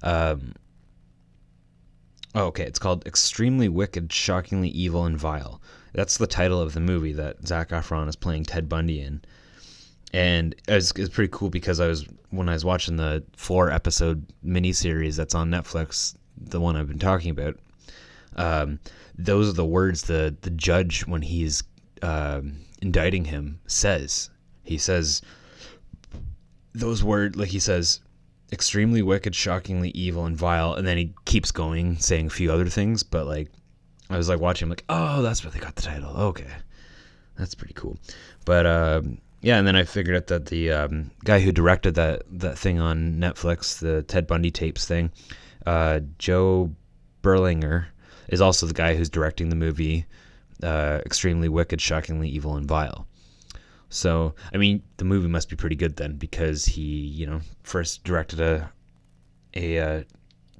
Um, 0.03 0.53
oh, 2.35 2.45
okay, 2.45 2.63
it's 2.63 2.79
called 2.79 3.05
Extremely 3.07 3.69
Wicked, 3.69 4.11
Shockingly 4.11 4.69
Evil, 4.69 5.05
and 5.05 5.17
Vile. 5.17 5.61
That's 5.93 6.17
the 6.17 6.27
title 6.27 6.61
of 6.61 6.73
the 6.73 6.79
movie 6.79 7.13
that 7.13 7.47
Zac 7.47 7.69
Efron 7.69 8.07
is 8.07 8.15
playing 8.15 8.43
Ted 8.43 8.69
Bundy 8.69 9.01
in. 9.01 9.21
And 10.17 10.55
it's, 10.67 10.91
it's 10.93 11.13
pretty 11.13 11.29
cool 11.31 11.51
because 11.51 11.79
I 11.79 11.85
was 11.85 12.07
when 12.31 12.49
I 12.49 12.53
was 12.53 12.65
watching 12.65 12.95
the 12.95 13.23
four 13.35 13.69
episode 13.69 14.25
miniseries 14.43 15.15
that's 15.15 15.35
on 15.35 15.51
Netflix, 15.51 16.15
the 16.35 16.59
one 16.59 16.75
I've 16.75 16.87
been 16.87 16.97
talking 16.97 17.29
about. 17.29 17.59
Um, 18.35 18.79
those 19.15 19.47
are 19.47 19.53
the 19.53 19.63
words 19.63 20.01
the 20.01 20.35
the 20.41 20.49
judge 20.49 21.05
when 21.05 21.21
he's 21.21 21.63
um, 22.01 22.55
indicting 22.81 23.25
him 23.25 23.59
says. 23.67 24.31
He 24.63 24.79
says 24.79 25.21
those 26.73 27.03
words 27.03 27.37
like 27.37 27.49
he 27.49 27.59
says 27.59 27.99
extremely 28.51 29.03
wicked, 29.03 29.35
shockingly 29.35 29.89
evil, 29.89 30.25
and 30.25 30.35
vile. 30.35 30.73
And 30.73 30.87
then 30.87 30.97
he 30.97 31.13
keeps 31.25 31.51
going, 31.51 31.99
saying 31.99 32.25
a 32.25 32.31
few 32.31 32.51
other 32.51 32.69
things. 32.69 33.03
But 33.03 33.27
like, 33.27 33.51
I 34.09 34.17
was 34.17 34.29
like 34.29 34.39
watching, 34.39 34.65
I'm 34.65 34.69
like, 34.71 34.85
oh, 34.89 35.21
that's 35.21 35.43
where 35.43 35.51
they 35.51 35.59
got 35.59 35.75
the 35.75 35.83
title. 35.83 36.09
Okay, 36.09 36.49
that's 37.37 37.53
pretty 37.53 37.75
cool. 37.75 37.99
But 38.45 38.65
um, 38.65 39.19
yeah, 39.41 39.57
and 39.57 39.67
then 39.67 39.75
I 39.75 39.83
figured 39.83 40.15
out 40.15 40.27
that 40.27 40.47
the 40.47 40.71
um, 40.71 41.11
guy 41.23 41.39
who 41.39 41.51
directed 41.51 41.95
that 41.95 42.23
that 42.39 42.57
thing 42.57 42.79
on 42.79 43.15
Netflix, 43.19 43.79
the 43.79 44.03
Ted 44.03 44.27
Bundy 44.27 44.51
tapes 44.51 44.85
thing, 44.85 45.11
uh, 45.65 45.99
Joe 46.17 46.73
Berlinger, 47.21 47.85
is 48.29 48.41
also 48.41 48.65
the 48.65 48.73
guy 48.73 48.95
who's 48.95 49.09
directing 49.09 49.49
the 49.49 49.55
movie 49.55 50.05
uh, 50.63 50.99
Extremely 51.05 51.49
Wicked, 51.49 51.79
Shockingly 51.81 52.29
Evil, 52.29 52.55
and 52.55 52.67
Vile. 52.67 53.07
So, 53.89 54.35
I 54.53 54.57
mean, 54.57 54.83
the 54.97 55.05
movie 55.05 55.29
must 55.29 55.49
be 55.49 55.55
pretty 55.55 55.75
good 55.75 55.95
then 55.95 56.17
because 56.17 56.65
he, 56.65 56.81
you 56.81 57.25
know, 57.25 57.41
first 57.63 58.03
directed 58.03 58.41
a 58.41 58.69
a 59.53 59.79
uh, 59.79 60.03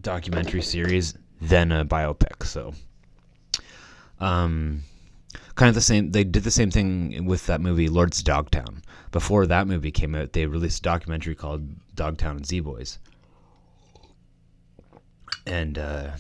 documentary 0.02 0.62
series, 0.62 1.16
then 1.42 1.72
a 1.72 1.84
biopic. 1.84 2.46
So, 2.46 2.74
um, 4.20 4.84
kind 5.58 5.70
of 5.70 5.76
the 5.76 5.82
same. 5.82 6.12
They 6.12 6.24
did 6.24 6.44
the 6.44 6.52
same 6.52 6.72
thing 6.72 7.26
with 7.26 7.48
that 7.48 7.60
movie, 7.60 7.90
Lord's 7.90 8.24
Dogtown. 8.24 8.84
Before 9.12 9.46
that 9.48 9.68
movie 9.68 9.92
came 9.92 10.16
out, 10.16 10.34
they 10.34 10.46
released 10.46 10.80
a 10.80 10.84
documentary 10.84 11.36
called 11.36 11.68
Dogtown 11.96 12.38
and 12.38 12.46
Z 12.46 12.60
Boys, 12.62 13.00
and 15.46 15.78
uh, 15.78 16.12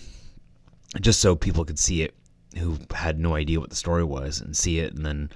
just 1.00 1.22
so 1.22 1.36
people 1.36 1.64
could 1.64 1.80
see 1.80 2.02
it 2.02 2.16
who 2.58 2.80
had 2.94 3.20
no 3.20 3.36
idea 3.36 3.60
what 3.60 3.70
the 3.70 3.76
story 3.76 4.04
was 4.04 4.42
and 4.42 4.58
see 4.58 4.80
it, 4.80 4.94
and 4.94 5.06
then 5.06 5.30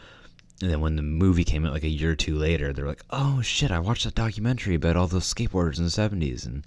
and 0.62 0.72
then 0.72 0.82
when 0.82 0.96
the 0.96 1.04
movie 1.04 1.44
came 1.44 1.66
out 1.66 1.74
like 1.74 1.84
a 1.84 1.88
year 1.88 2.12
or 2.12 2.16
two 2.16 2.36
later, 2.36 2.74
they're 2.74 2.88
like, 2.88 3.04
"Oh 3.12 3.42
shit, 3.42 3.72
I 3.72 3.80
watched 3.80 4.06
that 4.06 4.16
documentary 4.16 4.76
about 4.76 4.98
all 4.98 5.08
those 5.08 5.32
skateboarders 5.32 5.78
in 5.78 5.84
the 5.84 5.92
'70s," 5.92 6.46
and 6.46 6.66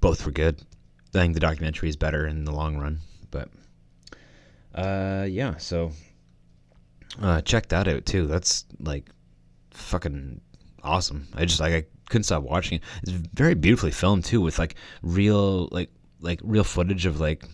both 0.00 0.26
were 0.26 0.32
good. 0.32 0.60
I 1.14 1.18
think 1.18 1.34
the 1.34 1.40
documentary 1.40 1.88
is 1.88 1.96
better 1.96 2.26
in 2.26 2.44
the 2.44 2.50
long 2.50 2.76
run, 2.76 2.98
but 3.30 3.48
uh, 4.74 5.26
yeah. 5.30 5.58
So 5.58 5.92
uh, 7.20 7.40
check 7.42 7.68
that 7.68 7.88
out 7.88 8.06
too. 8.06 8.26
That's 8.26 8.66
like 8.80 9.10
fucking 9.70 10.40
awesome. 10.82 11.28
I 11.34 11.44
just 11.44 11.60
like 11.60 11.72
I 11.72 11.84
couldn't 12.08 12.24
stop 12.24 12.42
watching 12.42 12.78
it. 12.78 12.84
It's 13.02 13.12
very 13.12 13.54
beautifully 13.54 13.90
filmed 13.90 14.24
too, 14.24 14.40
with 14.40 14.58
like 14.58 14.76
real 15.02 15.68
like 15.70 15.90
like 16.20 16.40
real 16.42 16.64
footage 16.64 17.06
of 17.06 17.20
like 17.20 17.44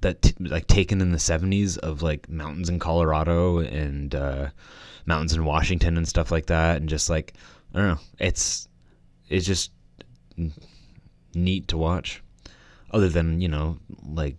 that 0.00 0.22
t- 0.22 0.34
like 0.40 0.66
taken 0.66 1.00
in 1.00 1.12
the 1.12 1.18
70s 1.18 1.78
of 1.78 2.02
like 2.02 2.28
mountains 2.28 2.68
in 2.68 2.78
Colorado 2.78 3.58
and 3.58 4.14
uh, 4.14 4.48
mountains 5.06 5.32
in 5.32 5.44
Washington 5.44 5.96
and 5.96 6.06
stuff 6.06 6.30
like 6.30 6.46
that 6.46 6.76
and 6.76 6.88
just 6.88 7.10
like 7.10 7.34
I 7.74 7.78
don't 7.78 7.88
know 7.88 8.00
it's 8.18 8.68
it's 9.28 9.46
just 9.46 9.72
neat 11.34 11.68
to 11.68 11.76
watch 11.76 12.22
other 12.90 13.08
than 13.08 13.40
you 13.40 13.48
know 13.48 13.78
like 14.04 14.36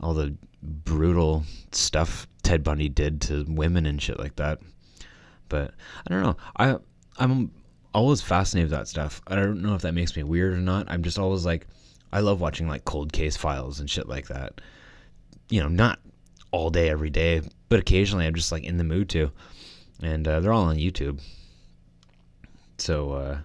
all 0.00 0.14
the 0.14 0.34
brutal 0.62 1.44
stuff 1.72 2.26
Ted 2.44 2.62
Bundy 2.62 2.88
did 2.88 3.20
to 3.22 3.44
women 3.48 3.86
and 3.86 4.00
shit 4.00 4.18
like 4.18 4.36
that 4.36 4.60
but 5.48 5.74
I 6.06 6.12
don't 6.12 6.22
know 6.22 6.36
I 6.56 6.76
I'm 7.18 7.50
always 7.92 8.20
fascinated 8.20 8.70
with 8.70 8.78
that 8.78 8.88
stuff 8.88 9.20
I 9.26 9.34
don't 9.34 9.62
know 9.62 9.74
if 9.74 9.82
that 9.82 9.94
makes 9.94 10.14
me 10.16 10.22
weird 10.22 10.52
or 10.54 10.58
not 10.58 10.86
I'm 10.88 11.02
just 11.02 11.18
always 11.18 11.44
like 11.44 11.66
I 12.14 12.20
love 12.20 12.40
watching 12.40 12.68
like 12.68 12.84
cold 12.84 13.12
case 13.12 13.36
files 13.36 13.80
and 13.80 13.90
shit 13.90 14.08
like 14.08 14.28
that. 14.28 14.60
You 15.50 15.60
know, 15.60 15.68
not 15.68 15.98
all 16.52 16.70
day 16.70 16.88
every 16.88 17.10
day, 17.10 17.42
but 17.68 17.80
occasionally 17.80 18.24
I'm 18.24 18.36
just 18.36 18.52
like 18.52 18.62
in 18.62 18.76
the 18.76 18.84
mood 18.84 19.08
to. 19.10 19.32
And 20.00 20.26
uh, 20.26 20.38
they're 20.38 20.52
all 20.52 20.66
on 20.66 20.76
YouTube. 20.76 21.20
So 22.78 23.12
uh, 23.12 23.38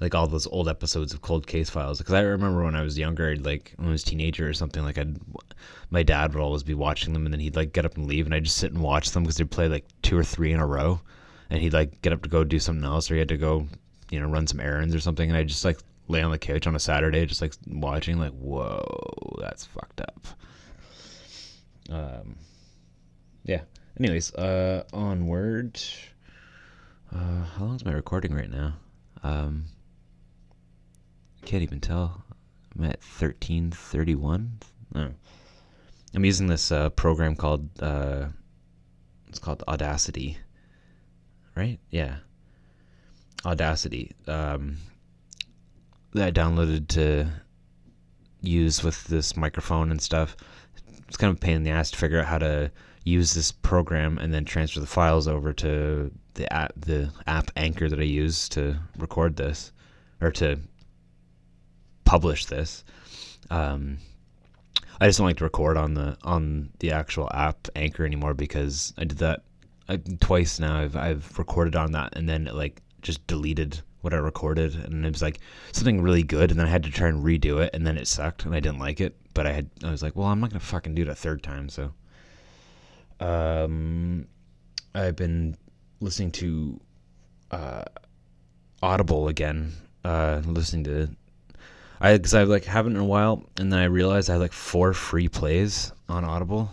like 0.00 0.14
all 0.14 0.26
those 0.26 0.46
old 0.46 0.68
episodes 0.68 1.12
of 1.12 1.22
cold 1.22 1.46
case 1.46 1.68
files 1.68 1.98
because 1.98 2.14
I 2.14 2.20
remember 2.20 2.64
when 2.64 2.76
I 2.76 2.82
was 2.82 2.98
younger, 2.98 3.36
like 3.36 3.72
when 3.76 3.88
I 3.88 3.92
was 3.92 4.02
a 4.02 4.06
teenager 4.06 4.48
or 4.48 4.54
something, 4.54 4.82
like 4.82 4.98
I'd 4.98 5.18
my 5.90 6.02
dad 6.02 6.34
would 6.34 6.42
always 6.42 6.62
be 6.62 6.74
watching 6.74 7.12
them 7.12 7.24
and 7.24 7.32
then 7.32 7.40
he'd 7.40 7.56
like 7.56 7.72
get 7.72 7.84
up 7.84 7.96
and 7.96 8.06
leave 8.06 8.26
and 8.26 8.34
I'd 8.34 8.44
just 8.44 8.58
sit 8.58 8.72
and 8.72 8.82
watch 8.82 9.10
them 9.10 9.22
because 9.22 9.36
they'd 9.36 9.50
play 9.50 9.68
like 9.68 9.86
two 10.02 10.16
or 10.16 10.24
three 10.24 10.52
in 10.52 10.60
a 10.60 10.66
row 10.66 11.00
and 11.50 11.60
he'd 11.60 11.72
like 11.72 12.00
get 12.02 12.12
up 12.12 12.22
to 12.22 12.28
go 12.28 12.44
do 12.44 12.58
something 12.58 12.84
else 12.84 13.10
or 13.10 13.14
he 13.14 13.18
had 13.20 13.28
to 13.28 13.36
go, 13.36 13.66
you 14.10 14.20
know, 14.20 14.28
run 14.28 14.46
some 14.46 14.60
errands 14.60 14.94
or 14.94 15.00
something 15.00 15.28
and 15.28 15.36
I'd 15.36 15.48
just 15.48 15.64
like 15.64 15.78
lay 16.08 16.22
on 16.22 16.30
the 16.30 16.38
couch 16.38 16.66
on 16.66 16.74
a 16.74 16.80
Saturday, 16.80 17.26
just 17.26 17.42
like 17.42 17.52
watching, 17.66 18.18
like, 18.18 18.32
whoa, 18.32 19.36
that's 19.40 19.64
fucked 19.66 20.00
up. 20.00 20.26
Um, 21.90 22.36
yeah. 23.44 23.60
Anyways, 23.98 24.34
uh, 24.34 24.84
onward. 24.92 25.80
Uh, 27.14 27.44
how 27.44 27.64
long 27.64 27.76
is 27.76 27.84
my 27.84 27.92
recording 27.92 28.34
right 28.34 28.50
now? 28.50 28.74
Um, 29.22 29.64
can't 31.48 31.62
even 31.62 31.80
tell. 31.80 32.22
I'm 32.76 32.84
at 32.84 33.02
thirteen 33.02 33.70
thirty-one. 33.70 34.58
No. 34.94 35.14
I'm 36.14 36.24
using 36.24 36.46
this 36.46 36.70
uh, 36.70 36.90
program 36.90 37.34
called 37.36 37.70
uh, 37.80 38.26
it's 39.28 39.38
called 39.38 39.64
Audacity, 39.66 40.36
right? 41.56 41.78
Yeah, 41.90 42.16
Audacity. 43.46 44.12
Um, 44.26 44.76
that 46.12 46.28
I 46.28 46.30
downloaded 46.30 46.88
to 46.88 47.28
use 48.42 48.84
with 48.84 49.04
this 49.04 49.34
microphone 49.34 49.90
and 49.90 50.02
stuff. 50.02 50.36
It's 51.06 51.16
kind 51.16 51.30
of 51.30 51.38
a 51.38 51.40
pain 51.40 51.56
in 51.56 51.62
the 51.62 51.70
ass 51.70 51.90
to 51.92 51.96
figure 51.96 52.20
out 52.20 52.26
how 52.26 52.38
to 52.38 52.70
use 53.04 53.32
this 53.32 53.52
program 53.52 54.18
and 54.18 54.34
then 54.34 54.44
transfer 54.44 54.80
the 54.80 54.86
files 54.86 55.26
over 55.26 55.54
to 55.54 56.10
the 56.34 56.52
app, 56.52 56.72
the 56.76 57.10
app 57.26 57.50
Anchor 57.56 57.88
that 57.88 58.00
I 58.00 58.02
use 58.02 58.50
to 58.50 58.78
record 58.98 59.36
this 59.36 59.72
or 60.20 60.30
to 60.32 60.58
publish 62.08 62.46
this. 62.46 62.84
Um, 63.50 63.98
I 65.00 65.06
just 65.06 65.18
don't 65.18 65.26
like 65.26 65.36
to 65.36 65.44
record 65.44 65.76
on 65.76 65.94
the 65.94 66.16
on 66.22 66.70
the 66.80 66.92
actual 66.92 67.28
app 67.32 67.68
Anchor 67.76 68.04
anymore 68.04 68.34
because 68.34 68.94
I 68.96 69.04
did 69.04 69.18
that 69.18 69.42
I, 69.88 69.96
twice 70.20 70.58
now. 70.58 70.80
I've 70.80 70.96
I've 70.96 71.38
recorded 71.38 71.76
on 71.76 71.92
that 71.92 72.16
and 72.16 72.28
then 72.28 72.46
it 72.46 72.54
like 72.54 72.80
just 73.02 73.26
deleted 73.26 73.80
what 74.00 74.14
I 74.14 74.18
recorded, 74.18 74.74
and 74.74 75.04
it 75.04 75.12
was 75.12 75.22
like 75.22 75.40
something 75.72 76.00
really 76.00 76.22
good, 76.22 76.50
and 76.50 76.58
then 76.58 76.66
I 76.66 76.70
had 76.70 76.84
to 76.84 76.90
try 76.90 77.08
and 77.08 77.24
redo 77.24 77.60
it, 77.62 77.74
and 77.74 77.86
then 77.86 77.98
it 77.98 78.06
sucked, 78.06 78.44
and 78.44 78.54
I 78.54 78.60
didn't 78.60 78.78
like 78.78 79.00
it. 79.00 79.16
But 79.34 79.46
I 79.46 79.52
had, 79.52 79.70
I 79.84 79.90
was 79.90 80.02
like, 80.02 80.16
well, 80.16 80.28
I'm 80.28 80.40
not 80.40 80.50
gonna 80.50 80.60
fucking 80.60 80.94
do 80.94 81.02
it 81.02 81.08
a 81.08 81.14
third 81.14 81.42
time. 81.42 81.68
So, 81.68 81.92
um, 83.20 84.26
I've 84.94 85.16
been 85.16 85.56
listening 86.00 86.30
to 86.32 86.80
uh, 87.50 87.84
Audible 88.82 89.28
again, 89.28 89.72
uh, 90.04 90.42
listening 90.44 90.84
to. 90.84 91.08
I 92.00 92.16
because 92.16 92.34
I 92.34 92.44
like 92.44 92.64
haven't 92.64 92.96
in 92.96 93.02
a 93.02 93.04
while, 93.04 93.44
and 93.56 93.72
then 93.72 93.80
I 93.80 93.84
realized 93.84 94.30
I 94.30 94.34
had 94.34 94.40
like 94.40 94.52
four 94.52 94.92
free 94.92 95.28
plays 95.28 95.92
on 96.08 96.24
Audible, 96.24 96.70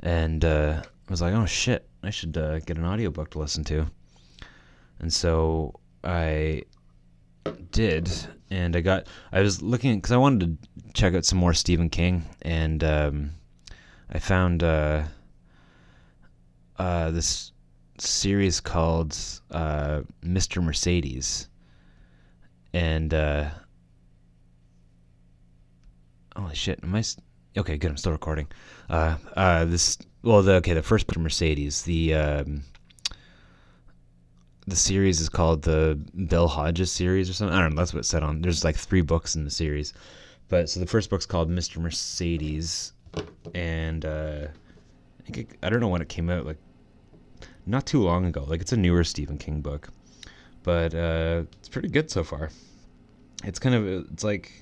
and 0.00 0.44
uh, 0.44 0.82
I 0.82 1.10
was 1.10 1.22
like, 1.22 1.34
oh 1.34 1.46
shit, 1.46 1.88
I 2.02 2.10
should 2.10 2.36
uh, 2.36 2.58
get 2.60 2.76
an 2.76 2.84
audiobook 2.84 3.30
to 3.30 3.38
listen 3.38 3.64
to. 3.64 3.86
And 4.98 5.12
so 5.12 5.78
I 6.02 6.64
did, 7.70 8.10
and 8.50 8.74
I 8.74 8.80
got. 8.80 9.06
I 9.30 9.40
was 9.40 9.62
looking 9.62 9.96
because 9.96 10.12
I 10.12 10.16
wanted 10.16 10.58
to 10.58 10.92
check 10.92 11.14
out 11.14 11.24
some 11.24 11.38
more 11.38 11.54
Stephen 11.54 11.88
King, 11.88 12.24
and 12.42 12.82
um, 12.82 13.30
I 14.10 14.18
found 14.18 14.62
uh, 14.62 15.04
uh, 16.78 17.10
this 17.12 17.52
series 17.98 18.60
called 18.60 19.16
uh, 19.52 20.02
Mr. 20.24 20.62
Mercedes, 20.62 21.48
and 22.72 23.14
uh, 23.14 23.50
holy 26.36 26.54
shit, 26.54 26.80
am 26.82 26.94
I? 26.94 27.00
s- 27.00 27.16
Okay, 27.56 27.76
good. 27.76 27.90
I'm 27.90 27.96
still 27.98 28.12
recording. 28.12 28.46
Uh, 28.88 29.16
uh, 29.36 29.64
this 29.66 29.98
well, 30.22 30.42
the 30.42 30.54
okay, 30.54 30.72
the 30.72 30.82
first. 30.82 31.06
Mercedes, 31.18 31.82
the 31.82 32.14
um, 32.14 32.62
the 34.66 34.76
series 34.76 35.20
is 35.20 35.28
called 35.28 35.62
the 35.62 35.98
Bill 36.28 36.48
Hodges 36.48 36.90
series 36.92 37.28
or 37.28 37.34
something. 37.34 37.54
I 37.54 37.60
don't 37.60 37.74
know. 37.74 37.76
That's 37.80 37.92
what 37.92 38.00
it 38.00 38.04
said 38.06 38.22
on. 38.22 38.40
There's 38.40 38.64
like 38.64 38.76
three 38.76 39.02
books 39.02 39.34
in 39.34 39.44
the 39.44 39.50
series, 39.50 39.92
but 40.48 40.70
so 40.70 40.80
the 40.80 40.86
first 40.86 41.10
book's 41.10 41.26
called 41.26 41.50
Mr. 41.50 41.76
Mercedes, 41.78 42.92
and 43.54 44.04
uh, 44.06 44.46
I 45.20 45.22
think 45.24 45.38
it, 45.38 45.58
I 45.62 45.68
don't 45.68 45.80
know 45.80 45.88
when 45.88 46.00
it 46.02 46.08
came 46.08 46.30
out. 46.30 46.46
Like 46.46 46.58
not 47.66 47.84
too 47.86 48.02
long 48.02 48.24
ago. 48.24 48.44
Like 48.48 48.60
it's 48.62 48.72
a 48.72 48.76
newer 48.76 49.04
Stephen 49.04 49.36
King 49.36 49.60
book, 49.60 49.88
but 50.62 50.94
uh, 50.94 51.42
it's 51.58 51.68
pretty 51.68 51.88
good 51.88 52.10
so 52.10 52.24
far. 52.24 52.50
It's 53.44 53.58
kind 53.58 53.74
of 53.74 53.86
it's 54.12 54.24
like 54.24 54.61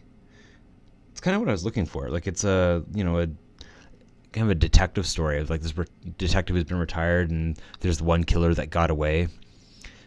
it's 1.11 1.21
kind 1.21 1.35
of 1.35 1.41
what 1.41 1.49
I 1.49 1.53
was 1.53 1.65
looking 1.65 1.87
for. 1.87 2.09
Like 2.11 2.27
it's 2.27 2.45
a 2.45 2.85
you 2.95 3.05
know 3.05 3.19
a 3.19 3.27
kind 4.33 4.45
of 4.45 4.51
a 4.51 4.55
detective 4.55 5.07
story 5.07 5.41
of 5.41 5.51
like 5.51 5.61
this 5.61 5.77
re- 5.77 5.87
detective 6.19 6.57
who's 6.57 6.65
been 6.65 6.79
retired 6.79 7.31
and 7.31 7.59
there's 7.81 8.01
one 8.01 8.25
killer 8.25 8.55
that 8.55 8.71
got 8.71 8.91
away, 8.91 9.29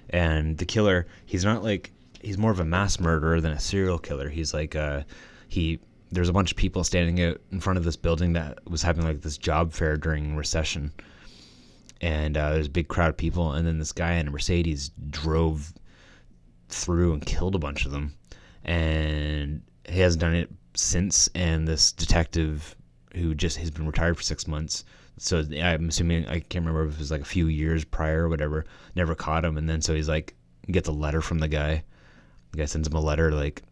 and 0.09 0.57
the 0.57 0.65
killer 0.65 1.07
he's 1.25 1.45
not 1.45 1.63
like 1.63 1.91
he's 2.21 2.37
more 2.37 2.51
of 2.51 2.59
a 2.59 2.65
mass 2.65 2.99
murderer 2.99 3.41
than 3.41 3.51
a 3.51 3.59
serial 3.59 3.99
killer. 3.99 4.29
He's 4.29 4.53
like 4.53 4.75
uh 4.75 5.03
he 5.47 5.79
there's 6.11 6.29
a 6.29 6.33
bunch 6.33 6.51
of 6.51 6.57
people 6.57 6.83
standing 6.83 7.23
out 7.23 7.41
in 7.51 7.59
front 7.59 7.77
of 7.77 7.83
this 7.83 7.95
building 7.95 8.33
that 8.33 8.59
was 8.69 8.81
having 8.81 9.03
like 9.03 9.21
this 9.21 9.37
job 9.37 9.73
fair 9.73 9.97
during 9.97 10.35
recession 10.35 10.91
and 12.01 12.35
uh, 12.37 12.51
there's 12.51 12.67
a 12.67 12.71
big 12.71 12.87
crowd 12.87 13.09
of 13.09 13.17
people 13.17 13.53
and 13.53 13.65
then 13.65 13.79
this 13.79 13.91
guy 13.91 14.13
in 14.13 14.27
a 14.27 14.31
mercedes 14.31 14.91
drove 15.09 15.73
through 16.69 17.13
and 17.13 17.25
killed 17.25 17.55
a 17.55 17.59
bunch 17.59 17.85
of 17.85 17.91
them 17.91 18.13
and 18.65 19.61
he 19.87 19.99
hasn't 19.99 20.21
done 20.21 20.35
it 20.35 20.49
since 20.75 21.29
and 21.35 21.67
this 21.67 21.91
detective 21.91 22.75
who 23.15 23.35
just 23.35 23.57
has 23.57 23.71
been 23.71 23.85
retired 23.85 24.17
for 24.17 24.23
six 24.23 24.47
months. 24.47 24.83
So 25.17 25.43
i'm 25.61 25.89
assuming 25.89 26.27
i 26.27 26.39
can't 26.39 26.65
remember 26.65 26.85
if 26.87 26.95
it 26.95 26.99
was 26.99 27.11
like 27.11 27.21
a 27.21 27.25
few 27.25 27.47
years 27.47 27.85
prior 27.85 28.25
or 28.25 28.29
whatever 28.29 28.65
never 28.95 29.15
caught 29.15 29.45
him. 29.45 29.57
And 29.57 29.69
then 29.69 29.81
so 29.81 29.93
he's 29.93 30.09
like 30.09 30.35
gets 30.71 30.89
a 30.89 30.93
letter 30.93 31.21
from 31.21 31.39
the 31.39 31.47
guy. 31.47 31.83
The 32.51 32.57
guy 32.57 32.65
sends 32.65 32.87
him 32.87 32.95
a 32.95 33.01
letter 33.01 33.31
like 33.31 33.63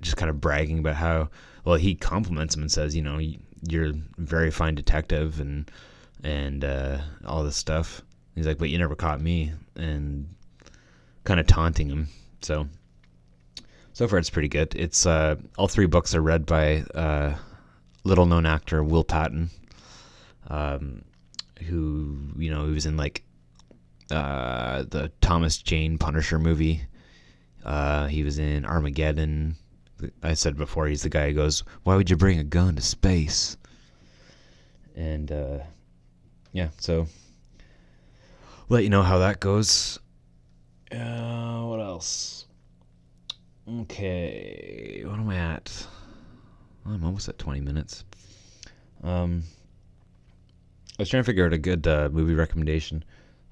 just 0.00 0.16
kind 0.16 0.30
of 0.30 0.40
bragging 0.40 0.80
about 0.80 0.96
how 0.96 1.30
well 1.64 1.76
he 1.76 1.94
compliments 1.94 2.54
him 2.54 2.62
and 2.62 2.70
says 2.70 2.94
you 2.94 3.02
know 3.02 3.20
you're 3.68 3.90
a 3.90 4.02
very 4.18 4.50
fine 4.50 4.74
detective 4.74 5.40
and 5.40 5.70
and 6.24 6.64
uh, 6.64 6.98
all 7.24 7.44
this 7.44 7.56
stuff. 7.56 8.02
He's 8.34 8.46
like 8.46 8.58
but 8.58 8.68
you 8.68 8.78
never 8.78 8.96
caught 8.96 9.20
me 9.20 9.52
and 9.76 10.28
kind 11.24 11.38
of 11.38 11.46
taunting 11.46 11.88
him. 11.88 12.08
So 12.40 12.68
so 13.98 14.06
far 14.06 14.18
it's 14.20 14.30
pretty 14.30 14.48
good 14.48 14.72
it's 14.76 15.06
uh, 15.06 15.34
all 15.56 15.66
three 15.66 15.86
books 15.86 16.14
are 16.14 16.22
read 16.22 16.46
by 16.46 16.84
uh, 16.94 17.34
little 18.04 18.26
known 18.26 18.46
actor 18.46 18.84
will 18.84 19.02
patton 19.02 19.50
um, 20.46 21.02
who 21.66 22.16
you 22.36 22.48
know 22.48 22.66
he 22.66 22.72
was 22.72 22.86
in 22.86 22.96
like 22.96 23.24
uh, 24.12 24.84
the 24.88 25.10
thomas 25.20 25.58
jane 25.58 25.98
punisher 25.98 26.38
movie 26.38 26.80
uh, 27.64 28.06
he 28.06 28.22
was 28.22 28.38
in 28.38 28.64
Armageddon. 28.64 29.54
I 30.22 30.32
said 30.32 30.56
before, 30.56 30.86
he's 30.86 31.02
the 31.02 31.10
guy 31.10 31.28
who 31.28 31.34
goes, 31.34 31.64
"Why 31.82 31.96
would 31.96 32.08
you 32.08 32.16
bring 32.16 32.38
a 32.38 32.44
gun 32.44 32.76
to 32.76 32.82
space?" 32.82 33.58
And 34.96 35.30
uh, 35.30 35.58
yeah, 36.52 36.68
so 36.78 37.08
let 38.70 38.84
you 38.84 38.90
know 38.90 39.02
how 39.02 39.18
that 39.18 39.40
goes. 39.40 39.98
Uh, 40.90 41.62
what 41.64 41.80
else? 41.80 42.46
Okay, 43.70 45.02
what 45.04 45.18
am 45.18 45.28
I 45.28 45.36
at? 45.36 45.86
I'm 46.86 47.04
almost 47.04 47.28
at 47.28 47.38
20 47.38 47.60
minutes. 47.60 48.02
Um, 49.02 49.42
I 50.98 51.02
was 51.02 51.10
trying 51.10 51.22
to 51.22 51.26
figure 51.26 51.44
out 51.44 51.52
a 51.52 51.58
good 51.58 51.86
uh, 51.86 52.08
movie 52.10 52.34
recommendation. 52.34 53.04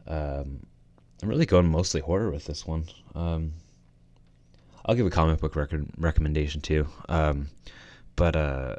Um, 0.06 0.64
I'm 1.22 1.28
really 1.28 1.44
going 1.44 1.68
mostly 1.70 2.00
horror 2.00 2.30
with 2.30 2.46
this 2.46 2.66
one. 2.66 2.86
Um, 3.14 3.52
I'll 4.86 4.94
give 4.94 5.04
a 5.04 5.10
comic 5.10 5.38
book 5.38 5.54
rec- 5.54 5.74
recommendation 5.98 6.62
too. 6.62 6.88
Um, 7.10 7.48
but 8.14 8.36
uh, 8.36 8.76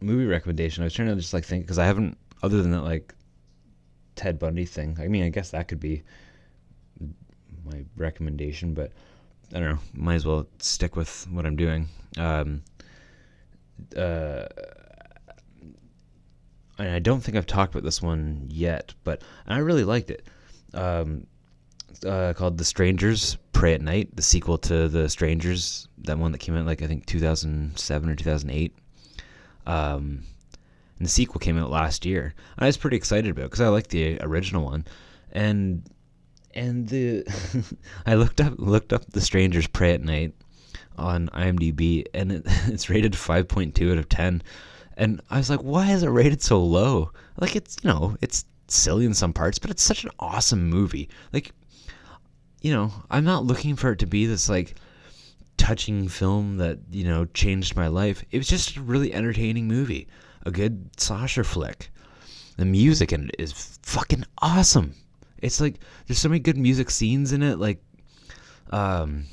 movie 0.00 0.26
recommendation, 0.26 0.82
I 0.82 0.86
was 0.86 0.94
trying 0.94 1.08
to 1.08 1.14
just 1.14 1.32
like 1.32 1.44
think 1.44 1.64
because 1.64 1.78
I 1.78 1.84
haven't, 1.84 2.18
other 2.42 2.62
than 2.62 2.72
that 2.72 2.82
like 2.82 3.14
Ted 4.16 4.40
Bundy 4.40 4.64
thing. 4.64 4.96
I 5.00 5.06
mean, 5.06 5.22
I 5.22 5.28
guess 5.28 5.52
that 5.52 5.68
could 5.68 5.78
be 5.78 6.02
my 7.64 7.84
recommendation, 7.96 8.74
but 8.74 8.90
I 9.54 9.58
don't 9.58 9.68
know. 9.70 9.78
Might 9.94 10.14
as 10.14 10.26
well 10.26 10.46
stick 10.58 10.96
with 10.96 11.26
what 11.30 11.46
I'm 11.46 11.56
doing. 11.56 11.88
Um, 12.16 12.62
uh, 13.96 14.44
I 16.78 16.98
don't 16.98 17.20
think 17.20 17.36
I've 17.36 17.46
talked 17.46 17.74
about 17.74 17.84
this 17.84 18.00
one 18.00 18.46
yet, 18.48 18.94
but 19.04 19.22
I 19.46 19.58
really 19.58 19.84
liked 19.84 20.10
it. 20.10 20.26
Um, 20.72 21.26
uh, 22.06 22.32
called 22.34 22.56
The 22.56 22.64
Strangers 22.64 23.36
Prey 23.52 23.74
at 23.74 23.82
Night, 23.82 24.14
the 24.14 24.22
sequel 24.22 24.56
to 24.58 24.88
The 24.88 25.08
Strangers, 25.08 25.88
that 25.98 26.18
one 26.18 26.32
that 26.32 26.38
came 26.38 26.56
out 26.56 26.64
like 26.64 26.82
I 26.82 26.86
think 26.86 27.06
2007 27.06 28.08
or 28.08 28.14
2008. 28.14 28.74
Um, 29.66 30.24
and 30.98 31.06
the 31.06 31.10
sequel 31.10 31.38
came 31.40 31.58
out 31.58 31.70
last 31.70 32.06
year. 32.06 32.34
I 32.58 32.66
was 32.66 32.76
pretty 32.76 32.96
excited 32.96 33.30
about 33.30 33.44
because 33.44 33.60
I 33.60 33.68
liked 33.68 33.90
the 33.90 34.18
original 34.22 34.64
one, 34.64 34.86
and 35.32 35.82
and 36.54 36.88
the 36.88 37.24
I 38.06 38.14
looked 38.14 38.40
up 38.40 38.54
looked 38.58 38.92
up 38.92 39.10
The 39.10 39.20
Strangers 39.20 39.66
Prey 39.66 39.94
at 39.94 40.02
Night 40.02 40.34
on 40.96 41.28
IMDb, 41.28 42.04
and 42.14 42.32
it, 42.32 42.42
it's 42.66 42.90
rated 42.90 43.12
5.2 43.12 43.92
out 43.92 43.98
of 43.98 44.08
10. 44.08 44.42
And 44.96 45.22
I 45.30 45.38
was 45.38 45.48
like, 45.48 45.60
why 45.60 45.90
is 45.90 46.02
it 46.02 46.08
rated 46.08 46.42
so 46.42 46.62
low? 46.62 47.12
Like 47.38 47.56
it's 47.56 47.76
you 47.82 47.90
know 47.90 48.16
it's 48.20 48.44
silly 48.68 49.04
in 49.06 49.14
some 49.14 49.32
parts, 49.32 49.58
but 49.58 49.70
it's 49.70 49.82
such 49.82 50.04
an 50.04 50.10
awesome 50.18 50.68
movie. 50.68 51.08
Like 51.32 51.52
you 52.60 52.72
know, 52.72 52.92
I'm 53.10 53.24
not 53.24 53.44
looking 53.44 53.76
for 53.76 53.92
it 53.92 53.98
to 54.00 54.06
be 54.06 54.26
this 54.26 54.48
like 54.48 54.74
touching 55.56 56.08
film 56.08 56.56
that, 56.56 56.78
you 56.90 57.04
know, 57.04 57.26
changed 57.26 57.76
my 57.76 57.88
life. 57.88 58.24
It 58.30 58.38
was 58.38 58.48
just 58.48 58.76
a 58.76 58.82
really 58.82 59.12
entertaining 59.12 59.68
movie. 59.68 60.08
A 60.44 60.50
good 60.50 60.90
slasher 60.98 61.44
flick. 61.44 61.90
The 62.56 62.64
music 62.64 63.12
in 63.12 63.28
it 63.28 63.36
is 63.38 63.78
fucking 63.82 64.24
awesome. 64.38 64.94
It's 65.40 65.60
like 65.60 65.80
there's 66.06 66.18
so 66.18 66.28
many 66.28 66.40
good 66.40 66.56
music 66.56 66.90
scenes 66.90 67.32
in 67.32 67.42
it, 67.42 67.58
like 67.58 67.82
um 68.70 69.24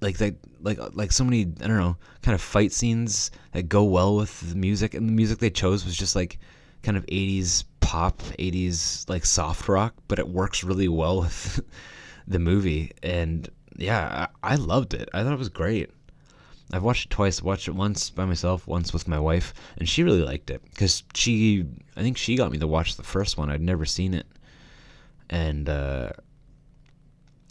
like 0.00 0.18
that 0.18 0.34
like 0.60 0.78
like 0.94 1.12
so 1.12 1.24
many 1.24 1.42
I 1.42 1.66
don't 1.66 1.76
know, 1.76 1.96
kind 2.22 2.34
of 2.34 2.40
fight 2.40 2.72
scenes 2.72 3.30
that 3.52 3.68
go 3.68 3.84
well 3.84 4.16
with 4.16 4.48
the 4.48 4.56
music 4.56 4.94
and 4.94 5.08
the 5.08 5.12
music 5.12 5.38
they 5.38 5.50
chose 5.50 5.84
was 5.84 5.96
just 5.96 6.16
like 6.16 6.38
kind 6.82 6.96
of 6.96 7.04
80s 7.06 7.64
pop, 7.80 8.18
80s 8.38 9.08
like 9.08 9.24
soft 9.24 9.68
rock, 9.68 9.94
but 10.08 10.18
it 10.18 10.28
works 10.28 10.62
really 10.62 10.88
well 10.88 11.20
with 11.20 11.60
the 12.28 12.38
movie. 12.38 12.92
And 13.02 13.48
yeah, 13.76 14.26
I, 14.42 14.52
I 14.52 14.56
loved 14.56 14.94
it. 14.94 15.08
I 15.14 15.22
thought 15.22 15.32
it 15.32 15.38
was 15.38 15.48
great. 15.48 15.90
I've 16.70 16.82
watched 16.82 17.06
it 17.06 17.10
twice. 17.10 17.42
Watched 17.42 17.66
it 17.66 17.74
once 17.74 18.10
by 18.10 18.26
myself, 18.26 18.66
once 18.66 18.92
with 18.92 19.08
my 19.08 19.18
wife, 19.18 19.54
and 19.78 19.88
she 19.88 20.02
really 20.02 20.22
liked 20.22 20.50
it 20.50 20.62
because 20.64 21.02
she, 21.14 21.64
I 21.96 22.02
think 22.02 22.18
she 22.18 22.36
got 22.36 22.52
me 22.52 22.58
to 22.58 22.66
watch 22.66 22.96
the 22.96 23.02
first 23.02 23.38
one. 23.38 23.48
I'd 23.48 23.62
never 23.62 23.86
seen 23.86 24.12
it, 24.12 24.26
and 25.30 25.68
uh, 25.68 26.10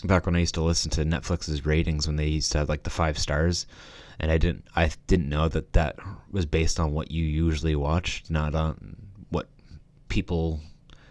back 0.04 0.26
when 0.26 0.36
I 0.36 0.40
used 0.40 0.56
to 0.56 0.62
listen 0.62 0.92
to 0.92 1.04
Netflix's 1.04 1.66
ratings 1.66 2.08
when 2.08 2.16
they 2.16 2.28
used 2.28 2.52
to 2.54 2.60
have 2.60 2.70
like 2.70 2.84
the 2.84 2.90
five 2.90 3.18
stars, 3.18 3.66
and 4.20 4.32
I 4.32 4.38
didn't, 4.38 4.66
I 4.76 4.92
didn't 5.08 5.30
know 5.30 5.48
that 5.50 5.74
that 5.74 5.98
was 6.32 6.46
based 6.46 6.80
on 6.80 6.94
what 6.94 7.12
you 7.12 7.24
usually 7.24 7.76
watch, 7.76 8.24
not 8.30 8.56
on 8.56 8.96
what 9.30 9.48
people 10.10 10.60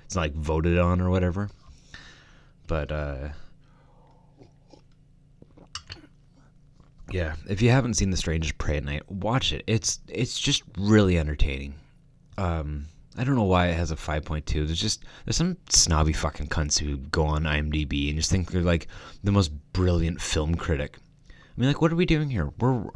it's 0.05 0.16
like 0.16 0.35
voted 0.35 0.79
on 0.79 1.00
or 1.00 1.11
whatever. 1.11 1.50
But 2.66 2.90
uh 2.90 3.29
yeah, 7.12 7.37
if 7.48 7.62
you 7.62 7.70
haven't 7.70 7.94
seen 7.94 8.11
The 8.11 8.16
Strangers 8.16 8.52
Prey 8.52 8.79
at 8.79 8.85
Night, 8.85 9.09
watch 9.11 9.52
it. 9.52 9.62
It's 9.66 10.00
it's 10.09 10.38
just 10.38 10.62
really 10.79 11.18
entertaining. 11.18 11.74
Um 12.38 12.87
I 13.18 13.24
don't 13.24 13.35
know 13.35 13.44
why 13.44 13.68
it 13.68 13.76
has 13.76 13.90
a 13.90 13.96
5.2. 13.96 14.66
There's 14.66 14.81
just 14.81 15.05
there's 15.24 15.37
some 15.37 15.57
snobby 15.68 16.12
fucking 16.12 16.48
cunts 16.48 16.79
who 16.79 16.98
go 16.98 17.24
on 17.24 17.44
IMDb 17.44 18.09
and 18.09 18.18
just 18.18 18.31
think 18.31 18.50
they're 18.50 18.62
like 18.62 18.88
the 19.24 19.33
most 19.33 19.50
brilliant 19.72 20.20
film 20.20 20.55
critic. 20.55 20.98
I 21.29 21.33
mean, 21.61 21.68
like, 21.68 21.81
what 21.81 21.92
are 21.92 21.96
we 21.96 22.07
doing 22.07 22.29
here? 22.29 22.52
We're 22.59 22.90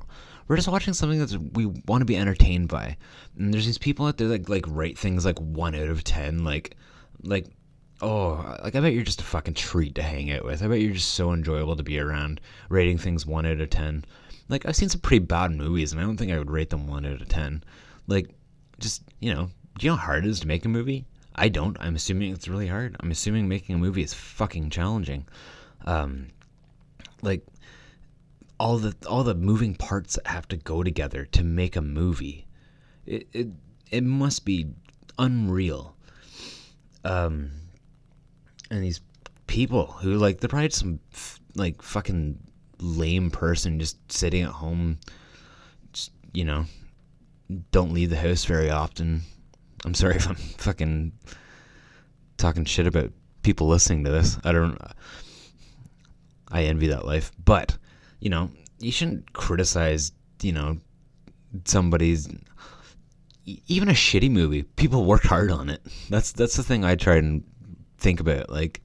we're 0.46 0.56
just 0.56 0.68
watching 0.68 0.94
something 0.94 1.20
that 1.20 1.54
we 1.54 1.66
want 1.66 2.02
to 2.02 2.06
be 2.06 2.16
entertained 2.16 2.68
by. 2.68 2.96
And 3.38 3.54
there's 3.54 3.66
these 3.66 3.78
people 3.78 4.06
out 4.06 4.18
there 4.18 4.28
that 4.28 4.48
like 4.48 4.64
rate 4.68 4.98
things 4.98 5.24
like 5.24 5.38
one 5.38 5.74
out 5.74 5.88
of 5.88 6.04
ten, 6.04 6.44
like 6.44 6.76
like 7.22 7.46
oh, 8.02 8.56
like 8.62 8.74
I 8.74 8.80
bet 8.80 8.92
you're 8.92 9.02
just 9.02 9.20
a 9.20 9.24
fucking 9.24 9.54
treat 9.54 9.94
to 9.94 10.02
hang 10.02 10.30
out 10.32 10.44
with. 10.44 10.62
I 10.62 10.68
bet 10.68 10.80
you're 10.80 10.94
just 10.94 11.14
so 11.14 11.32
enjoyable 11.32 11.76
to 11.76 11.82
be 11.82 11.98
around, 11.98 12.40
rating 12.68 12.98
things 12.98 13.24
one 13.24 13.46
out 13.46 13.60
of 13.60 13.70
ten. 13.70 14.04
Like 14.48 14.66
I've 14.66 14.76
seen 14.76 14.88
some 14.88 15.00
pretty 15.00 15.24
bad 15.24 15.52
movies, 15.52 15.92
and 15.92 16.00
I 16.00 16.04
don't 16.04 16.16
think 16.16 16.32
I 16.32 16.38
would 16.38 16.50
rate 16.50 16.70
them 16.70 16.86
one 16.86 17.06
out 17.06 17.22
of 17.22 17.28
ten. 17.28 17.62
Like, 18.06 18.28
just 18.78 19.02
you 19.20 19.32
know, 19.32 19.50
do 19.78 19.86
you 19.86 19.92
know 19.92 19.96
how 19.96 20.06
hard 20.06 20.24
it 20.24 20.30
is 20.30 20.40
to 20.40 20.48
make 20.48 20.64
a 20.64 20.68
movie? 20.68 21.06
I 21.34 21.48
don't. 21.48 21.76
I'm 21.80 21.94
assuming 21.94 22.32
it's 22.32 22.48
really 22.48 22.66
hard. 22.66 22.96
I'm 23.00 23.10
assuming 23.10 23.48
making 23.48 23.74
a 23.74 23.78
movie 23.78 24.02
is 24.02 24.12
fucking 24.12 24.70
challenging. 24.70 25.26
Um, 25.86 26.28
like 27.22 27.46
all 28.58 28.76
the 28.76 28.94
all 29.08 29.24
the 29.24 29.34
moving 29.34 29.74
parts 29.74 30.16
that 30.16 30.26
have 30.26 30.46
to 30.48 30.56
go 30.56 30.82
together 30.82 31.24
to 31.32 31.42
make 31.42 31.76
a 31.76 31.80
movie. 31.80 32.46
It 33.06 33.26
it, 33.32 33.48
it 33.90 34.04
must 34.04 34.44
be 34.44 34.68
unreal. 35.18 35.96
Um, 37.04 37.52
and 38.70 38.82
these 38.82 39.00
people 39.46 39.86
who 39.86 40.16
like 40.16 40.40
they're 40.40 40.48
probably 40.48 40.70
some 40.70 41.00
f- 41.12 41.40
like 41.54 41.80
fucking 41.80 42.38
lame 42.80 43.30
person 43.30 43.80
just 43.80 44.12
sitting 44.12 44.42
at 44.42 44.50
home, 44.50 44.98
just 45.92 46.12
you 46.32 46.44
know, 46.44 46.66
don't 47.72 47.94
leave 47.94 48.10
the 48.10 48.16
house 48.16 48.44
very 48.44 48.70
often. 48.70 49.22
I'm 49.84 49.94
sorry 49.94 50.16
if 50.16 50.28
I'm 50.28 50.36
fucking 50.36 51.12
talking 52.36 52.64
shit 52.64 52.86
about 52.86 53.12
people 53.42 53.68
listening 53.68 54.04
to 54.04 54.10
this. 54.10 54.38
I 54.44 54.52
don't. 54.52 54.78
I 56.48 56.64
envy 56.64 56.88
that 56.88 57.06
life, 57.06 57.30
but 57.44 57.76
you 58.18 58.30
know, 58.30 58.50
you 58.78 58.92
shouldn't 58.92 59.32
criticize. 59.32 60.12
You 60.42 60.52
know, 60.52 60.78
somebody's 61.64 62.28
even 63.44 63.88
a 63.88 63.92
shitty 63.92 64.30
movie. 64.30 64.62
People 64.62 65.04
work 65.04 65.22
hard 65.22 65.50
on 65.50 65.68
it. 65.70 65.80
That's 66.08 66.32
that's 66.32 66.56
the 66.56 66.62
thing 66.62 66.84
I 66.84 66.94
try 66.96 67.16
and 67.16 67.44
think 67.98 68.20
about. 68.20 68.50
Like, 68.50 68.82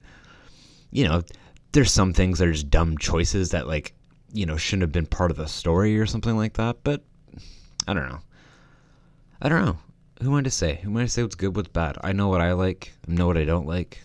you 0.91 1.07
know, 1.07 1.23
there's 1.71 1.91
some 1.91 2.13
things 2.13 2.39
that 2.39 2.47
are 2.47 2.53
just 2.53 2.69
dumb 2.69 2.97
choices 2.97 3.51
that 3.51 3.67
like 3.67 3.93
you 4.31 4.45
know 4.45 4.57
shouldn't 4.57 4.83
have 4.83 4.91
been 4.91 5.05
part 5.05 5.31
of 5.31 5.37
the 5.37 5.47
story 5.47 5.97
or 5.99 6.05
something 6.05 6.37
like 6.37 6.53
that. 6.53 6.77
But 6.83 7.03
I 7.87 7.93
don't 7.93 8.09
know. 8.09 8.19
I 9.41 9.49
don't 9.49 9.65
know. 9.65 9.77
Who 10.21 10.29
am 10.31 10.35
I 10.35 10.41
to 10.43 10.49
say? 10.49 10.79
Who 10.83 10.91
am 10.91 10.97
I 10.97 11.01
to 11.03 11.09
say 11.09 11.23
what's 11.23 11.35
good, 11.35 11.55
what's 11.55 11.67
bad? 11.67 11.97
I 12.01 12.13
know 12.13 12.29
what 12.29 12.41
I 12.41 12.53
like. 12.53 12.93
I 13.07 13.11
know 13.11 13.27
what 13.27 13.37
I 13.37 13.43
don't 13.43 13.67
like. 13.67 14.01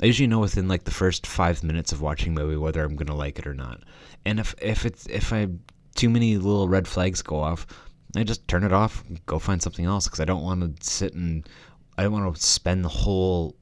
I 0.00 0.06
usually 0.06 0.26
know 0.26 0.38
within 0.38 0.68
like 0.68 0.84
the 0.84 0.90
first 0.90 1.26
five 1.26 1.64
minutes 1.64 1.90
of 1.90 2.00
watching 2.00 2.36
a 2.36 2.40
movie 2.40 2.56
whether 2.56 2.84
I'm 2.84 2.96
gonna 2.96 3.16
like 3.16 3.38
it 3.38 3.46
or 3.46 3.54
not. 3.54 3.82
And 4.24 4.38
if 4.38 4.54
if 4.60 4.84
it's 4.84 5.06
if 5.06 5.32
I 5.32 5.48
too 5.94 6.08
many 6.08 6.36
little 6.36 6.68
red 6.68 6.86
flags 6.86 7.22
go 7.22 7.40
off, 7.40 7.66
I 8.14 8.22
just 8.22 8.46
turn 8.46 8.62
it 8.62 8.72
off, 8.72 9.02
go 9.26 9.38
find 9.38 9.60
something 9.60 9.84
else 9.84 10.06
because 10.06 10.20
I 10.20 10.24
don't 10.24 10.44
want 10.44 10.80
to 10.80 10.88
sit 10.88 11.14
and 11.14 11.48
I 11.96 12.04
don't 12.04 12.12
want 12.12 12.36
to 12.36 12.40
spend 12.40 12.84
the 12.84 12.88
whole 12.88 13.56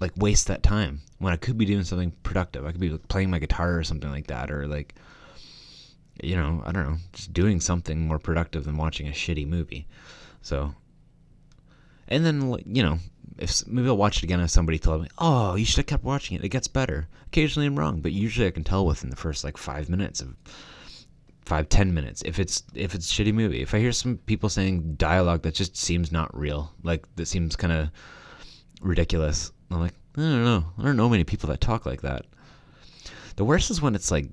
like 0.00 0.12
waste 0.16 0.48
that 0.48 0.62
time 0.62 1.00
when 1.18 1.32
I 1.32 1.36
could 1.36 1.56
be 1.56 1.64
doing 1.64 1.84
something 1.84 2.12
productive. 2.22 2.66
I 2.66 2.72
could 2.72 2.80
be 2.80 2.90
like, 2.90 3.08
playing 3.08 3.30
my 3.30 3.38
guitar 3.38 3.78
or 3.78 3.84
something 3.84 4.10
like 4.10 4.26
that, 4.26 4.50
or 4.50 4.66
like 4.66 4.94
you 6.22 6.36
know 6.36 6.62
I 6.66 6.72
don't 6.72 6.84
know, 6.84 6.98
just 7.12 7.32
doing 7.32 7.60
something 7.60 8.06
more 8.06 8.18
productive 8.18 8.64
than 8.64 8.76
watching 8.76 9.08
a 9.08 9.12
shitty 9.12 9.46
movie. 9.46 9.86
So 10.42 10.74
and 12.12 12.24
then 12.26 12.56
you 12.66 12.82
know 12.82 12.98
if 13.38 13.66
maybe 13.66 13.88
I'll 13.88 13.96
watch 13.96 14.18
it 14.18 14.24
again 14.24 14.40
if 14.40 14.50
somebody 14.50 14.78
told 14.78 15.02
me, 15.02 15.08
"Oh, 15.18 15.54
you 15.54 15.64
should 15.64 15.78
have 15.78 15.86
kept 15.86 16.04
watching 16.04 16.36
it. 16.36 16.44
It 16.44 16.50
gets 16.50 16.68
better." 16.68 17.08
Occasionally 17.26 17.66
I'm 17.66 17.78
wrong, 17.78 18.00
but 18.00 18.12
usually 18.12 18.46
I 18.46 18.50
can 18.50 18.64
tell 18.64 18.86
within 18.86 19.10
the 19.10 19.16
first 19.16 19.42
like 19.42 19.56
five 19.56 19.88
minutes 19.88 20.20
of 20.20 20.36
five 21.44 21.68
ten 21.68 21.92
minutes 21.94 22.22
if 22.24 22.38
it's 22.38 22.62
if 22.74 22.94
it's 22.94 23.10
shitty 23.10 23.32
movie. 23.32 23.62
If 23.62 23.74
I 23.74 23.78
hear 23.78 23.92
some 23.92 24.18
people 24.18 24.48
saying 24.48 24.94
dialogue 24.96 25.42
that 25.42 25.54
just 25.54 25.76
seems 25.76 26.12
not 26.12 26.36
real, 26.38 26.72
like 26.82 27.06
that 27.16 27.26
seems 27.26 27.56
kind 27.56 27.72
of 27.72 27.90
ridiculous, 28.82 29.50
I'm 29.70 29.80
like, 29.80 29.94
I 30.16 30.20
don't 30.20 30.44
know. 30.44 30.64
I 30.78 30.82
don't 30.82 30.96
know 30.96 31.08
many 31.08 31.24
people 31.24 31.48
that 31.48 31.60
talk 31.60 31.86
like 31.86 32.02
that. 32.02 32.26
The 33.36 33.44
worst 33.44 33.70
is 33.70 33.80
when 33.80 33.94
it's 33.94 34.10
like 34.10 34.28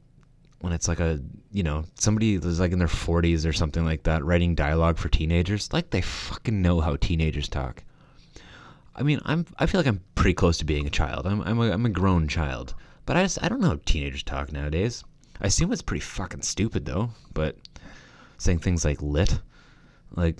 when 0.62 0.74
it's 0.74 0.88
like 0.88 1.00
a 1.00 1.20
you 1.52 1.64
know 1.64 1.86
somebody 1.96 2.38
that's 2.38 2.60
like 2.60 2.72
in 2.72 2.80
their 2.80 2.88
40s 2.88 3.48
or 3.48 3.54
something 3.54 3.86
like 3.86 4.04
that 4.04 4.24
writing 4.24 4.56
dialogue 4.56 4.98
for 4.98 5.10
teenagers 5.10 5.72
like 5.72 5.90
they 5.90 6.02
fucking 6.02 6.62
know 6.62 6.82
how 6.82 6.96
teenagers 6.96 7.48
talk 7.48 7.84
I 9.00 9.04
mean, 9.04 9.22
I'm 9.24 9.46
I 9.58 9.66
feel 9.66 9.80
like 9.80 9.88
I'm 9.88 10.02
pretty 10.16 10.34
close 10.34 10.58
to 10.58 10.66
being 10.66 10.86
a 10.86 10.90
child. 10.92 11.26
I'm 11.26 11.42
I'm 11.42 11.58
a, 11.60 11.72
I'm 11.72 11.86
a 11.86 11.90
grown 11.90 12.28
child, 12.28 12.76
but 13.06 13.16
I 13.16 13.24
just 13.24 13.42
I 13.42 13.48
don't 13.48 13.62
know 13.62 13.70
how 13.70 13.80
teenagers 13.86 14.24
talk 14.24 14.52
nowadays. 14.52 15.06
I 15.40 15.48
assume 15.48 15.72
it's 15.72 15.82
pretty 15.82 16.02
fucking 16.02 16.42
stupid 16.42 16.86
though. 16.86 17.12
But 17.34 17.56
saying 18.38 18.60
things 18.60 18.84
like 18.84 19.02
lit, 19.02 19.40
like 20.16 20.40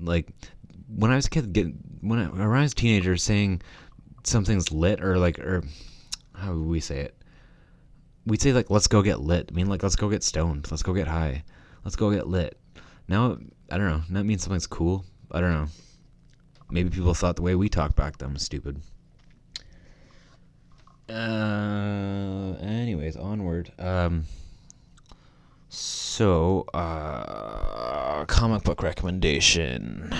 like 0.00 0.30
when 0.88 1.10
I 1.10 1.16
was 1.16 1.26
a 1.26 1.30
kid, 1.30 1.52
get 1.52 1.66
when 2.00 2.18
I, 2.18 2.28
when 2.28 2.40
I 2.40 2.62
was 2.62 2.72
a 2.72 2.76
teenager, 2.76 3.14
saying 3.18 3.60
something's 4.24 4.72
lit 4.72 5.04
or 5.04 5.18
like 5.18 5.38
or 5.38 5.62
how 6.34 6.54
would 6.54 6.66
we 6.66 6.80
say 6.80 7.00
it? 7.00 7.15
We'd 8.26 8.42
say 8.42 8.52
like 8.52 8.70
let's 8.70 8.88
go 8.88 9.02
get 9.02 9.20
lit. 9.20 9.48
I 9.50 9.54
mean 9.54 9.68
like 9.68 9.82
let's 9.82 9.96
go 9.96 10.10
get 10.10 10.22
stoned. 10.22 10.68
Let's 10.70 10.82
go 10.82 10.92
get 10.92 11.08
high. 11.08 11.44
Let's 11.84 11.96
go 11.96 12.10
get 12.10 12.26
lit. 12.26 12.58
Now 13.08 13.38
I 13.70 13.78
don't 13.78 13.88
know. 13.88 14.02
That 14.10 14.24
means 14.24 14.42
something's 14.42 14.66
cool. 14.66 15.04
I 15.30 15.40
don't 15.40 15.52
know. 15.52 15.66
Maybe 16.70 16.90
people 16.90 17.14
thought 17.14 17.36
the 17.36 17.42
way 17.42 17.54
we 17.54 17.68
talked 17.68 17.96
back 17.96 18.18
then 18.18 18.32
was 18.32 18.42
stupid. 18.42 18.80
Uh, 21.08 22.56
anyways, 22.60 23.16
onward. 23.16 23.72
Um, 23.78 24.24
so, 25.68 26.64
uh, 26.74 28.24
comic 28.24 28.64
book 28.64 28.82
recommendation. 28.82 30.12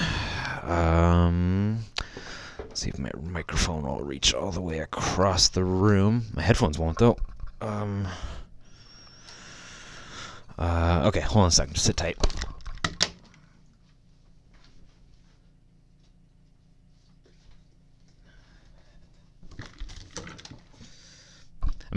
Um, 0.63 1.81
see 2.75 2.91
if 2.91 2.99
my 2.99 3.11
microphone 3.21 3.83
will 3.83 4.05
reach 4.05 4.33
all 4.35 4.53
the 4.53 4.61
way 4.61 4.79
across 4.79 5.49
the 5.49 5.65
room. 5.65 6.27
My 6.35 6.43
headphones 6.43 6.79
won't, 6.79 6.99
though. 6.99 7.17
Um, 7.61 8.07
uh, 10.59 11.03
okay, 11.07 11.21
hold 11.21 11.43
on 11.43 11.49
a 11.49 11.51
second. 11.51 11.75
Just 11.75 11.87
sit 11.87 11.97
tight. 11.97 12.17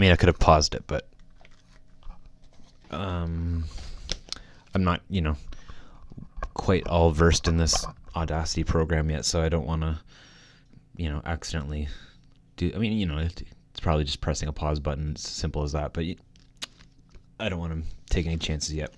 mean, 0.00 0.12
I 0.12 0.16
could 0.16 0.28
have 0.28 0.38
paused 0.38 0.74
it, 0.74 0.84
but 0.86 1.06
um, 2.90 3.64
I'm 4.74 4.82
not, 4.82 5.02
you 5.10 5.20
know, 5.20 5.36
quite 6.54 6.86
all 6.86 7.10
versed 7.10 7.48
in 7.48 7.58
this 7.58 7.84
Audacity 8.16 8.64
program 8.64 9.10
yet, 9.10 9.24
so 9.24 9.42
I 9.42 9.48
don't 9.48 9.66
want 9.66 9.82
to, 9.82 10.00
you 10.96 11.10
know, 11.10 11.22
accidentally 11.24 11.88
do. 12.56 12.72
I 12.74 12.78
mean, 12.78 12.92
you 12.94 13.06
know, 13.06 13.28
it's 13.80 13.84
probably 13.86 14.04
just 14.04 14.20
pressing 14.20 14.46
a 14.46 14.52
pause 14.52 14.78
button. 14.78 15.12
It's 15.12 15.26
simple 15.26 15.62
as 15.62 15.72
that. 15.72 15.94
But 15.94 16.04
I 17.38 17.48
don't 17.48 17.58
want 17.58 17.72
to 17.72 18.14
take 18.14 18.26
any 18.26 18.36
chances 18.36 18.74
yet. 18.74 18.92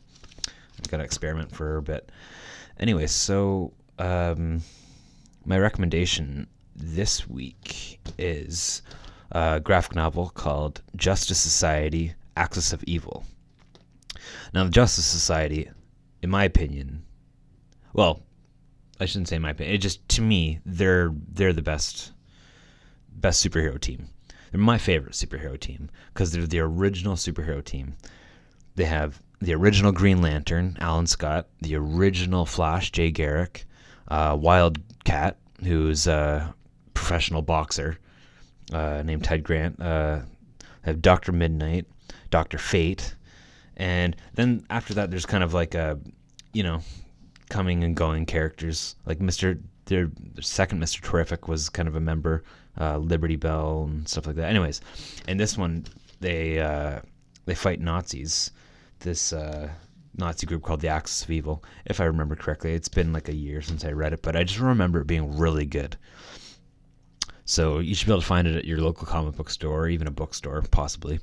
I've 0.48 0.88
got 0.88 0.96
to 0.96 1.04
experiment 1.04 1.54
for 1.54 1.76
a 1.76 1.82
bit. 1.82 2.10
Anyway, 2.80 3.06
so 3.06 3.74
um, 4.00 4.60
my 5.44 5.56
recommendation 5.56 6.48
this 6.74 7.28
week 7.28 8.00
is 8.18 8.82
a 9.30 9.60
graphic 9.60 9.94
novel 9.94 10.30
called 10.30 10.82
Justice 10.96 11.38
Society 11.38 12.14
Axis 12.36 12.72
of 12.72 12.82
Evil. 12.82 13.24
Now, 14.52 14.64
the 14.64 14.70
Justice 14.70 15.06
Society, 15.06 15.70
in 16.22 16.30
my 16.30 16.42
opinion, 16.42 17.04
well, 17.92 18.20
I 18.98 19.04
shouldn't 19.04 19.28
say 19.28 19.38
my 19.38 19.50
opinion. 19.50 19.76
It 19.76 19.78
just 19.78 20.08
to 20.08 20.22
me, 20.22 20.58
they're 20.66 21.14
they're 21.32 21.52
the 21.52 21.62
best 21.62 22.10
best 23.14 23.48
superhero 23.48 23.80
team. 23.80 24.08
They're 24.52 24.60
my 24.60 24.78
favorite 24.78 25.14
superhero 25.14 25.58
team 25.58 25.90
because 26.12 26.30
they're 26.30 26.46
the 26.46 26.60
original 26.60 27.16
superhero 27.16 27.64
team. 27.64 27.96
They 28.76 28.84
have 28.84 29.20
the 29.40 29.54
original 29.54 29.92
Green 29.92 30.22
Lantern, 30.22 30.76
Alan 30.78 31.06
Scott, 31.06 31.48
the 31.62 31.74
original 31.74 32.46
Flash, 32.46 32.92
Jay 32.92 33.10
Garrick, 33.10 33.64
uh, 34.08 34.36
Wildcat, 34.38 35.38
who's 35.64 36.06
a 36.06 36.54
professional 36.94 37.42
boxer 37.42 37.98
uh, 38.72 39.02
named 39.04 39.24
Ted 39.24 39.42
Grant. 39.42 39.80
Uh, 39.80 40.20
have 40.82 41.00
Doctor 41.00 41.32
Mid-Nite, 41.32 41.86
Doctor 42.30 42.58
Fate, 42.58 43.14
and 43.76 44.16
then 44.34 44.66
after 44.68 44.94
that, 44.94 45.10
there's 45.10 45.26
kind 45.26 45.44
of 45.44 45.54
like 45.54 45.74
a, 45.74 45.98
you 46.52 46.62
know, 46.62 46.82
coming 47.48 47.84
and 47.84 47.96
going 47.96 48.26
characters 48.26 48.96
like 49.06 49.20
Mister. 49.20 49.58
Their, 49.86 50.10
their 50.34 50.42
second 50.42 50.78
Mister 50.78 51.00
Terrific 51.00 51.48
was 51.48 51.68
kind 51.68 51.88
of 51.88 51.96
a 51.96 52.00
member, 52.00 52.44
uh, 52.80 52.98
Liberty 52.98 53.36
Belle 53.36 53.84
and 53.90 54.08
stuff 54.08 54.26
like 54.26 54.36
that. 54.36 54.50
Anyways, 54.50 54.80
in 55.28 55.36
this 55.36 55.56
one, 55.58 55.84
they 56.20 56.60
uh, 56.60 57.00
they 57.44 57.54
fight 57.54 57.80
Nazis. 57.80 58.50
This 59.00 59.32
uh, 59.32 59.68
Nazi 60.16 60.46
group 60.46 60.62
called 60.62 60.80
the 60.80 60.88
Axis 60.88 61.24
of 61.24 61.30
Evil, 61.30 61.64
if 61.86 62.00
I 62.00 62.04
remember 62.04 62.36
correctly. 62.36 62.74
It's 62.74 62.88
been 62.88 63.12
like 63.12 63.28
a 63.28 63.34
year 63.34 63.62
since 63.62 63.84
I 63.84 63.90
read 63.90 64.12
it, 64.12 64.22
but 64.22 64.36
I 64.36 64.44
just 64.44 64.60
remember 64.60 65.00
it 65.00 65.06
being 65.06 65.36
really 65.36 65.66
good. 65.66 65.96
So 67.44 67.80
you 67.80 67.94
should 67.94 68.06
be 68.06 68.12
able 68.12 68.20
to 68.20 68.26
find 68.26 68.46
it 68.46 68.56
at 68.56 68.64
your 68.64 68.78
local 68.78 69.06
comic 69.06 69.36
book 69.36 69.50
store, 69.50 69.82
or 69.82 69.88
even 69.88 70.06
a 70.06 70.12
bookstore, 70.12 70.62
possibly, 70.70 71.20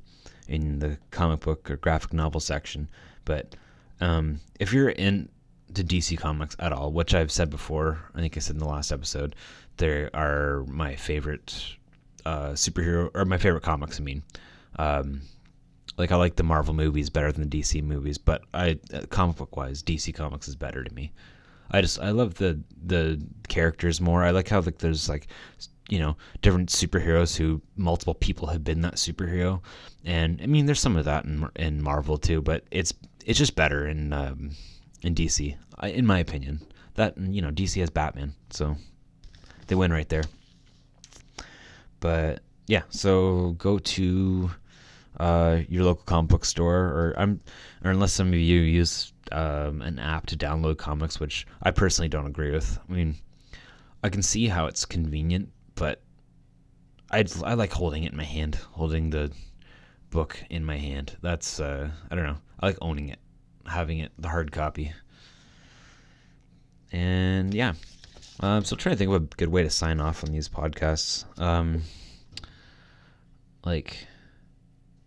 in 0.47 0.79
the 0.79 0.97
comic 1.12 1.39
book 1.39 1.71
or 1.71 1.77
graphic 1.77 2.13
novel 2.13 2.41
section. 2.41 2.89
But 3.25 3.55
um, 4.01 4.39
if 4.59 4.73
you're 4.73 4.89
in 4.89 5.29
to 5.73 5.84
DC 5.84 6.17
Comics 6.17 6.55
at 6.60 6.73
all, 6.73 6.91
which 6.91 7.13
I've 7.13 7.32
said 7.32 7.49
before, 7.49 7.99
I 8.15 8.19
think 8.19 8.38
I 8.38 8.39
said 8.39 8.55
in 8.55 8.60
the 8.60 8.67
last 8.67 8.91
episode, 8.91 9.36
they 9.77 10.10
are 10.13 10.65
my 10.67 10.95
favorite 10.95 11.75
uh, 12.25 12.49
superhero 12.49 13.10
or 13.13 13.25
my 13.25 13.38
favorite 13.38 13.63
comics. 13.63 13.99
I 13.99 14.03
mean, 14.03 14.23
um, 14.77 15.21
like 15.97 16.12
I 16.12 16.15
like 16.15 16.36
the 16.36 16.43
Marvel 16.43 16.73
movies 16.73 17.10
better 17.10 17.32
than 17.32 17.49
the 17.49 17.60
DC 17.60 17.84
movies, 17.84 18.17
but 18.17 18.43
I 18.53 18.79
uh, 18.93 19.01
comic 19.10 19.38
book 19.38 19.55
wise, 19.55 19.84
DC 19.84 20.13
Comics 20.13 20.47
is 20.47 20.55
better 20.55 20.84
to 20.84 20.93
me. 20.93 21.12
I 21.71 21.82
just 21.82 21.99
I 21.99 22.12
love 22.12 22.36
the 22.36 22.60
the 22.86 23.21
characters 23.47 24.01
more. 24.01 24.23
I 24.23 24.32
like 24.32 24.47
how 24.47 24.62
like 24.62 24.79
there's 24.79 25.10
like 25.10 25.27
you 25.89 25.99
know 25.99 26.17
different 26.41 26.69
superheroes 26.69 27.36
who 27.36 27.62
multiple 27.75 28.13
people 28.13 28.47
have 28.47 28.63
been 28.63 28.82
that 28.82 28.95
superhero, 28.95 29.62
and 30.05 30.39
I 30.41 30.47
mean 30.47 30.65
there's 30.65 30.79
some 30.79 30.95
of 30.95 31.05
that 31.05 31.25
in 31.25 31.47
in 31.55 31.82
Marvel 31.82 32.17
too, 32.17 32.41
but 32.41 32.63
it's 32.71 32.93
it's 33.25 33.38
just 33.38 33.55
better 33.55 33.88
in 33.88 34.13
um, 34.13 34.51
in 35.01 35.15
DC, 35.15 35.55
in 35.83 36.05
my 36.05 36.19
opinion. 36.19 36.62
That 36.95 37.17
you 37.17 37.41
know 37.41 37.51
DC 37.51 37.79
has 37.79 37.89
Batman, 37.89 38.33
so 38.49 38.75
they 39.67 39.75
win 39.75 39.91
right 39.93 40.09
there. 40.09 40.23
But 41.99 42.41
yeah, 42.67 42.83
so 42.89 43.51
go 43.57 43.79
to 43.79 44.51
uh, 45.19 45.62
your 45.67 45.83
local 45.83 46.03
comic 46.05 46.29
book 46.29 46.45
store, 46.45 46.75
or 46.75 47.13
I'm, 47.17 47.39
or 47.83 47.91
unless 47.91 48.13
some 48.13 48.29
of 48.29 48.35
you 48.35 48.59
use 48.62 49.13
um, 49.31 49.81
an 49.81 49.99
app 49.99 50.25
to 50.27 50.38
download 50.38 50.77
comics, 50.77 51.19
which 51.19 51.47
I 51.63 51.71
personally 51.71 52.09
don't 52.09 52.27
agree 52.27 52.51
with. 52.51 52.79
I 52.89 52.93
mean, 52.93 53.15
I 54.03 54.09
can 54.09 54.21
see 54.21 54.47
how 54.47 54.65
it's 54.65 54.85
convenient, 54.85 55.51
but 55.75 56.01
I 57.12 57.25
I 57.43 57.53
like 57.53 57.71
holding 57.73 58.03
it 58.03 58.12
in 58.12 58.17
my 58.17 58.23
hand, 58.23 58.55
holding 58.71 59.09
the 59.09 59.31
book 60.09 60.41
in 60.49 60.63
my 60.65 60.77
hand. 60.77 61.17
That's 61.21 61.59
uh, 61.59 61.89
I 62.09 62.15
don't 62.15 62.25
know. 62.25 62.38
I 62.59 62.67
like 62.67 62.77
owning 62.81 63.09
it, 63.09 63.19
having 63.69 63.99
it, 63.99 64.12
the 64.17 64.29
hard 64.29 64.51
copy. 64.51 64.93
And 66.91 67.53
yeah, 67.53 67.73
um, 68.39 68.49
I'm 68.49 68.65
still 68.65 68.77
trying 68.77 68.95
to 68.95 68.97
think 68.97 69.10
of 69.10 69.21
a 69.21 69.25
good 69.36 69.49
way 69.49 69.63
to 69.63 69.69
sign 69.69 69.99
off 69.99 70.23
on 70.23 70.32
these 70.32 70.49
podcasts. 70.49 71.25
Um, 71.39 71.84
like, 73.65 74.08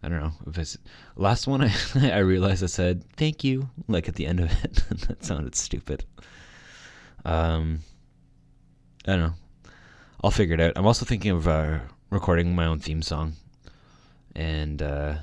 I 0.03 0.09
don't 0.09 0.21
know 0.21 0.33
if 0.47 0.59
it's 0.59 0.79
last 1.17 1.47
one. 1.47 1.63
I 1.95 2.11
I 2.11 2.19
realized 2.19 2.63
I 2.63 2.67
said 2.67 3.05
thank 3.17 3.45
you 3.45 3.71
like 3.89 4.09
at 4.09 4.15
the 4.15 4.27
end 4.27 4.41
of 4.41 4.65
it. 4.65 4.75
that 5.09 5.25
sounded 5.25 5.55
stupid. 5.55 6.05
Um, 7.25 7.81
I 9.07 9.13
don't 9.13 9.21
know. 9.21 9.35
I'll 10.23 10.31
figure 10.31 10.55
it 10.55 10.61
out. 10.61 10.75
I'm 10.77 10.87
also 10.87 11.05
thinking 11.05 11.33
of 11.33 11.49
uh, 11.49 11.81
recording 12.11 12.55
my 12.55 12.67
own 12.67 12.79
theme 12.79 13.03
song, 13.03 13.35
and 14.37 14.81
uh, 14.81 15.17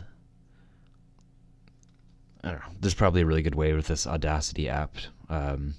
I 2.43 2.51
don't 2.51 2.59
know. 2.59 2.71
There's 2.79 2.93
probably 2.93 3.21
a 3.21 3.25
really 3.25 3.41
good 3.41 3.55
way 3.55 3.73
with 3.73 3.87
this 3.87 4.07
Audacity 4.07 4.69
app. 4.69 4.95
Um, 5.29 5.75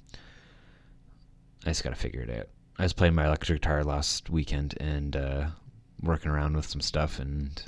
I 1.65 1.71
just 1.71 1.85
gotta 1.85 1.97
figure 1.97 2.23
it 2.23 2.31
out. 2.31 2.49
I 2.79 2.83
was 2.83 2.93
playing 2.93 3.15
my 3.15 3.27
electric 3.27 3.61
guitar 3.61 3.85
last 3.85 4.31
weekend 4.31 4.75
and 4.81 5.17
uh, 5.17 5.47
working 6.03 6.31
around 6.31 6.57
with 6.57 6.67
some 6.67 6.81
stuff, 6.81 7.19
and 7.19 7.63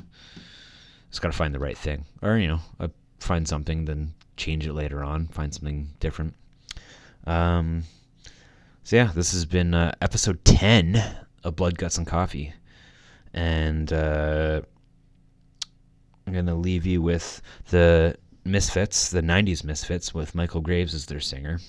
just 1.10 1.22
gotta 1.22 1.36
find 1.36 1.54
the 1.54 1.58
right 1.58 1.76
thing, 1.76 2.04
or 2.22 2.36
you 2.38 2.48
know, 2.48 2.60
I 2.80 2.90
find 3.18 3.46
something, 3.46 3.84
then 3.84 4.14
change 4.36 4.66
it 4.66 4.72
later 4.72 5.02
on, 5.02 5.28
find 5.28 5.52
something 5.52 5.88
different. 6.00 6.34
Um, 7.26 7.84
so 8.84 8.96
yeah, 8.96 9.12
this 9.14 9.32
has 9.32 9.44
been 9.44 9.74
uh, 9.74 9.94
episode 10.00 10.44
ten 10.44 11.02
of 11.44 11.56
Blood, 11.56 11.78
Guts, 11.78 11.98
and 11.98 12.06
Coffee, 12.06 12.54
and 13.32 13.92
uh, 13.92 14.62
I'm 16.26 16.32
gonna 16.32 16.54
leave 16.54 16.86
you 16.86 17.02
with 17.02 17.42
the 17.70 18.16
Misfits, 18.44 19.10
the 19.10 19.22
'90s 19.22 19.64
Misfits, 19.64 20.12
with 20.12 20.34
Michale 20.34 20.62
Graves 20.62 20.94
as 20.94 21.06
their 21.06 21.20
singer 21.20 21.60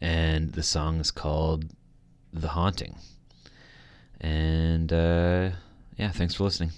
and 0.00 0.52
the 0.52 0.62
song 0.62 1.00
is 1.00 1.10
called 1.10 1.66
The 2.32 2.48
Haunting. 2.48 2.96
And 4.20 4.92
uh, 4.92 5.50
yeah, 5.96 6.10
thanks 6.10 6.34
for 6.34 6.44
listening. 6.44 6.70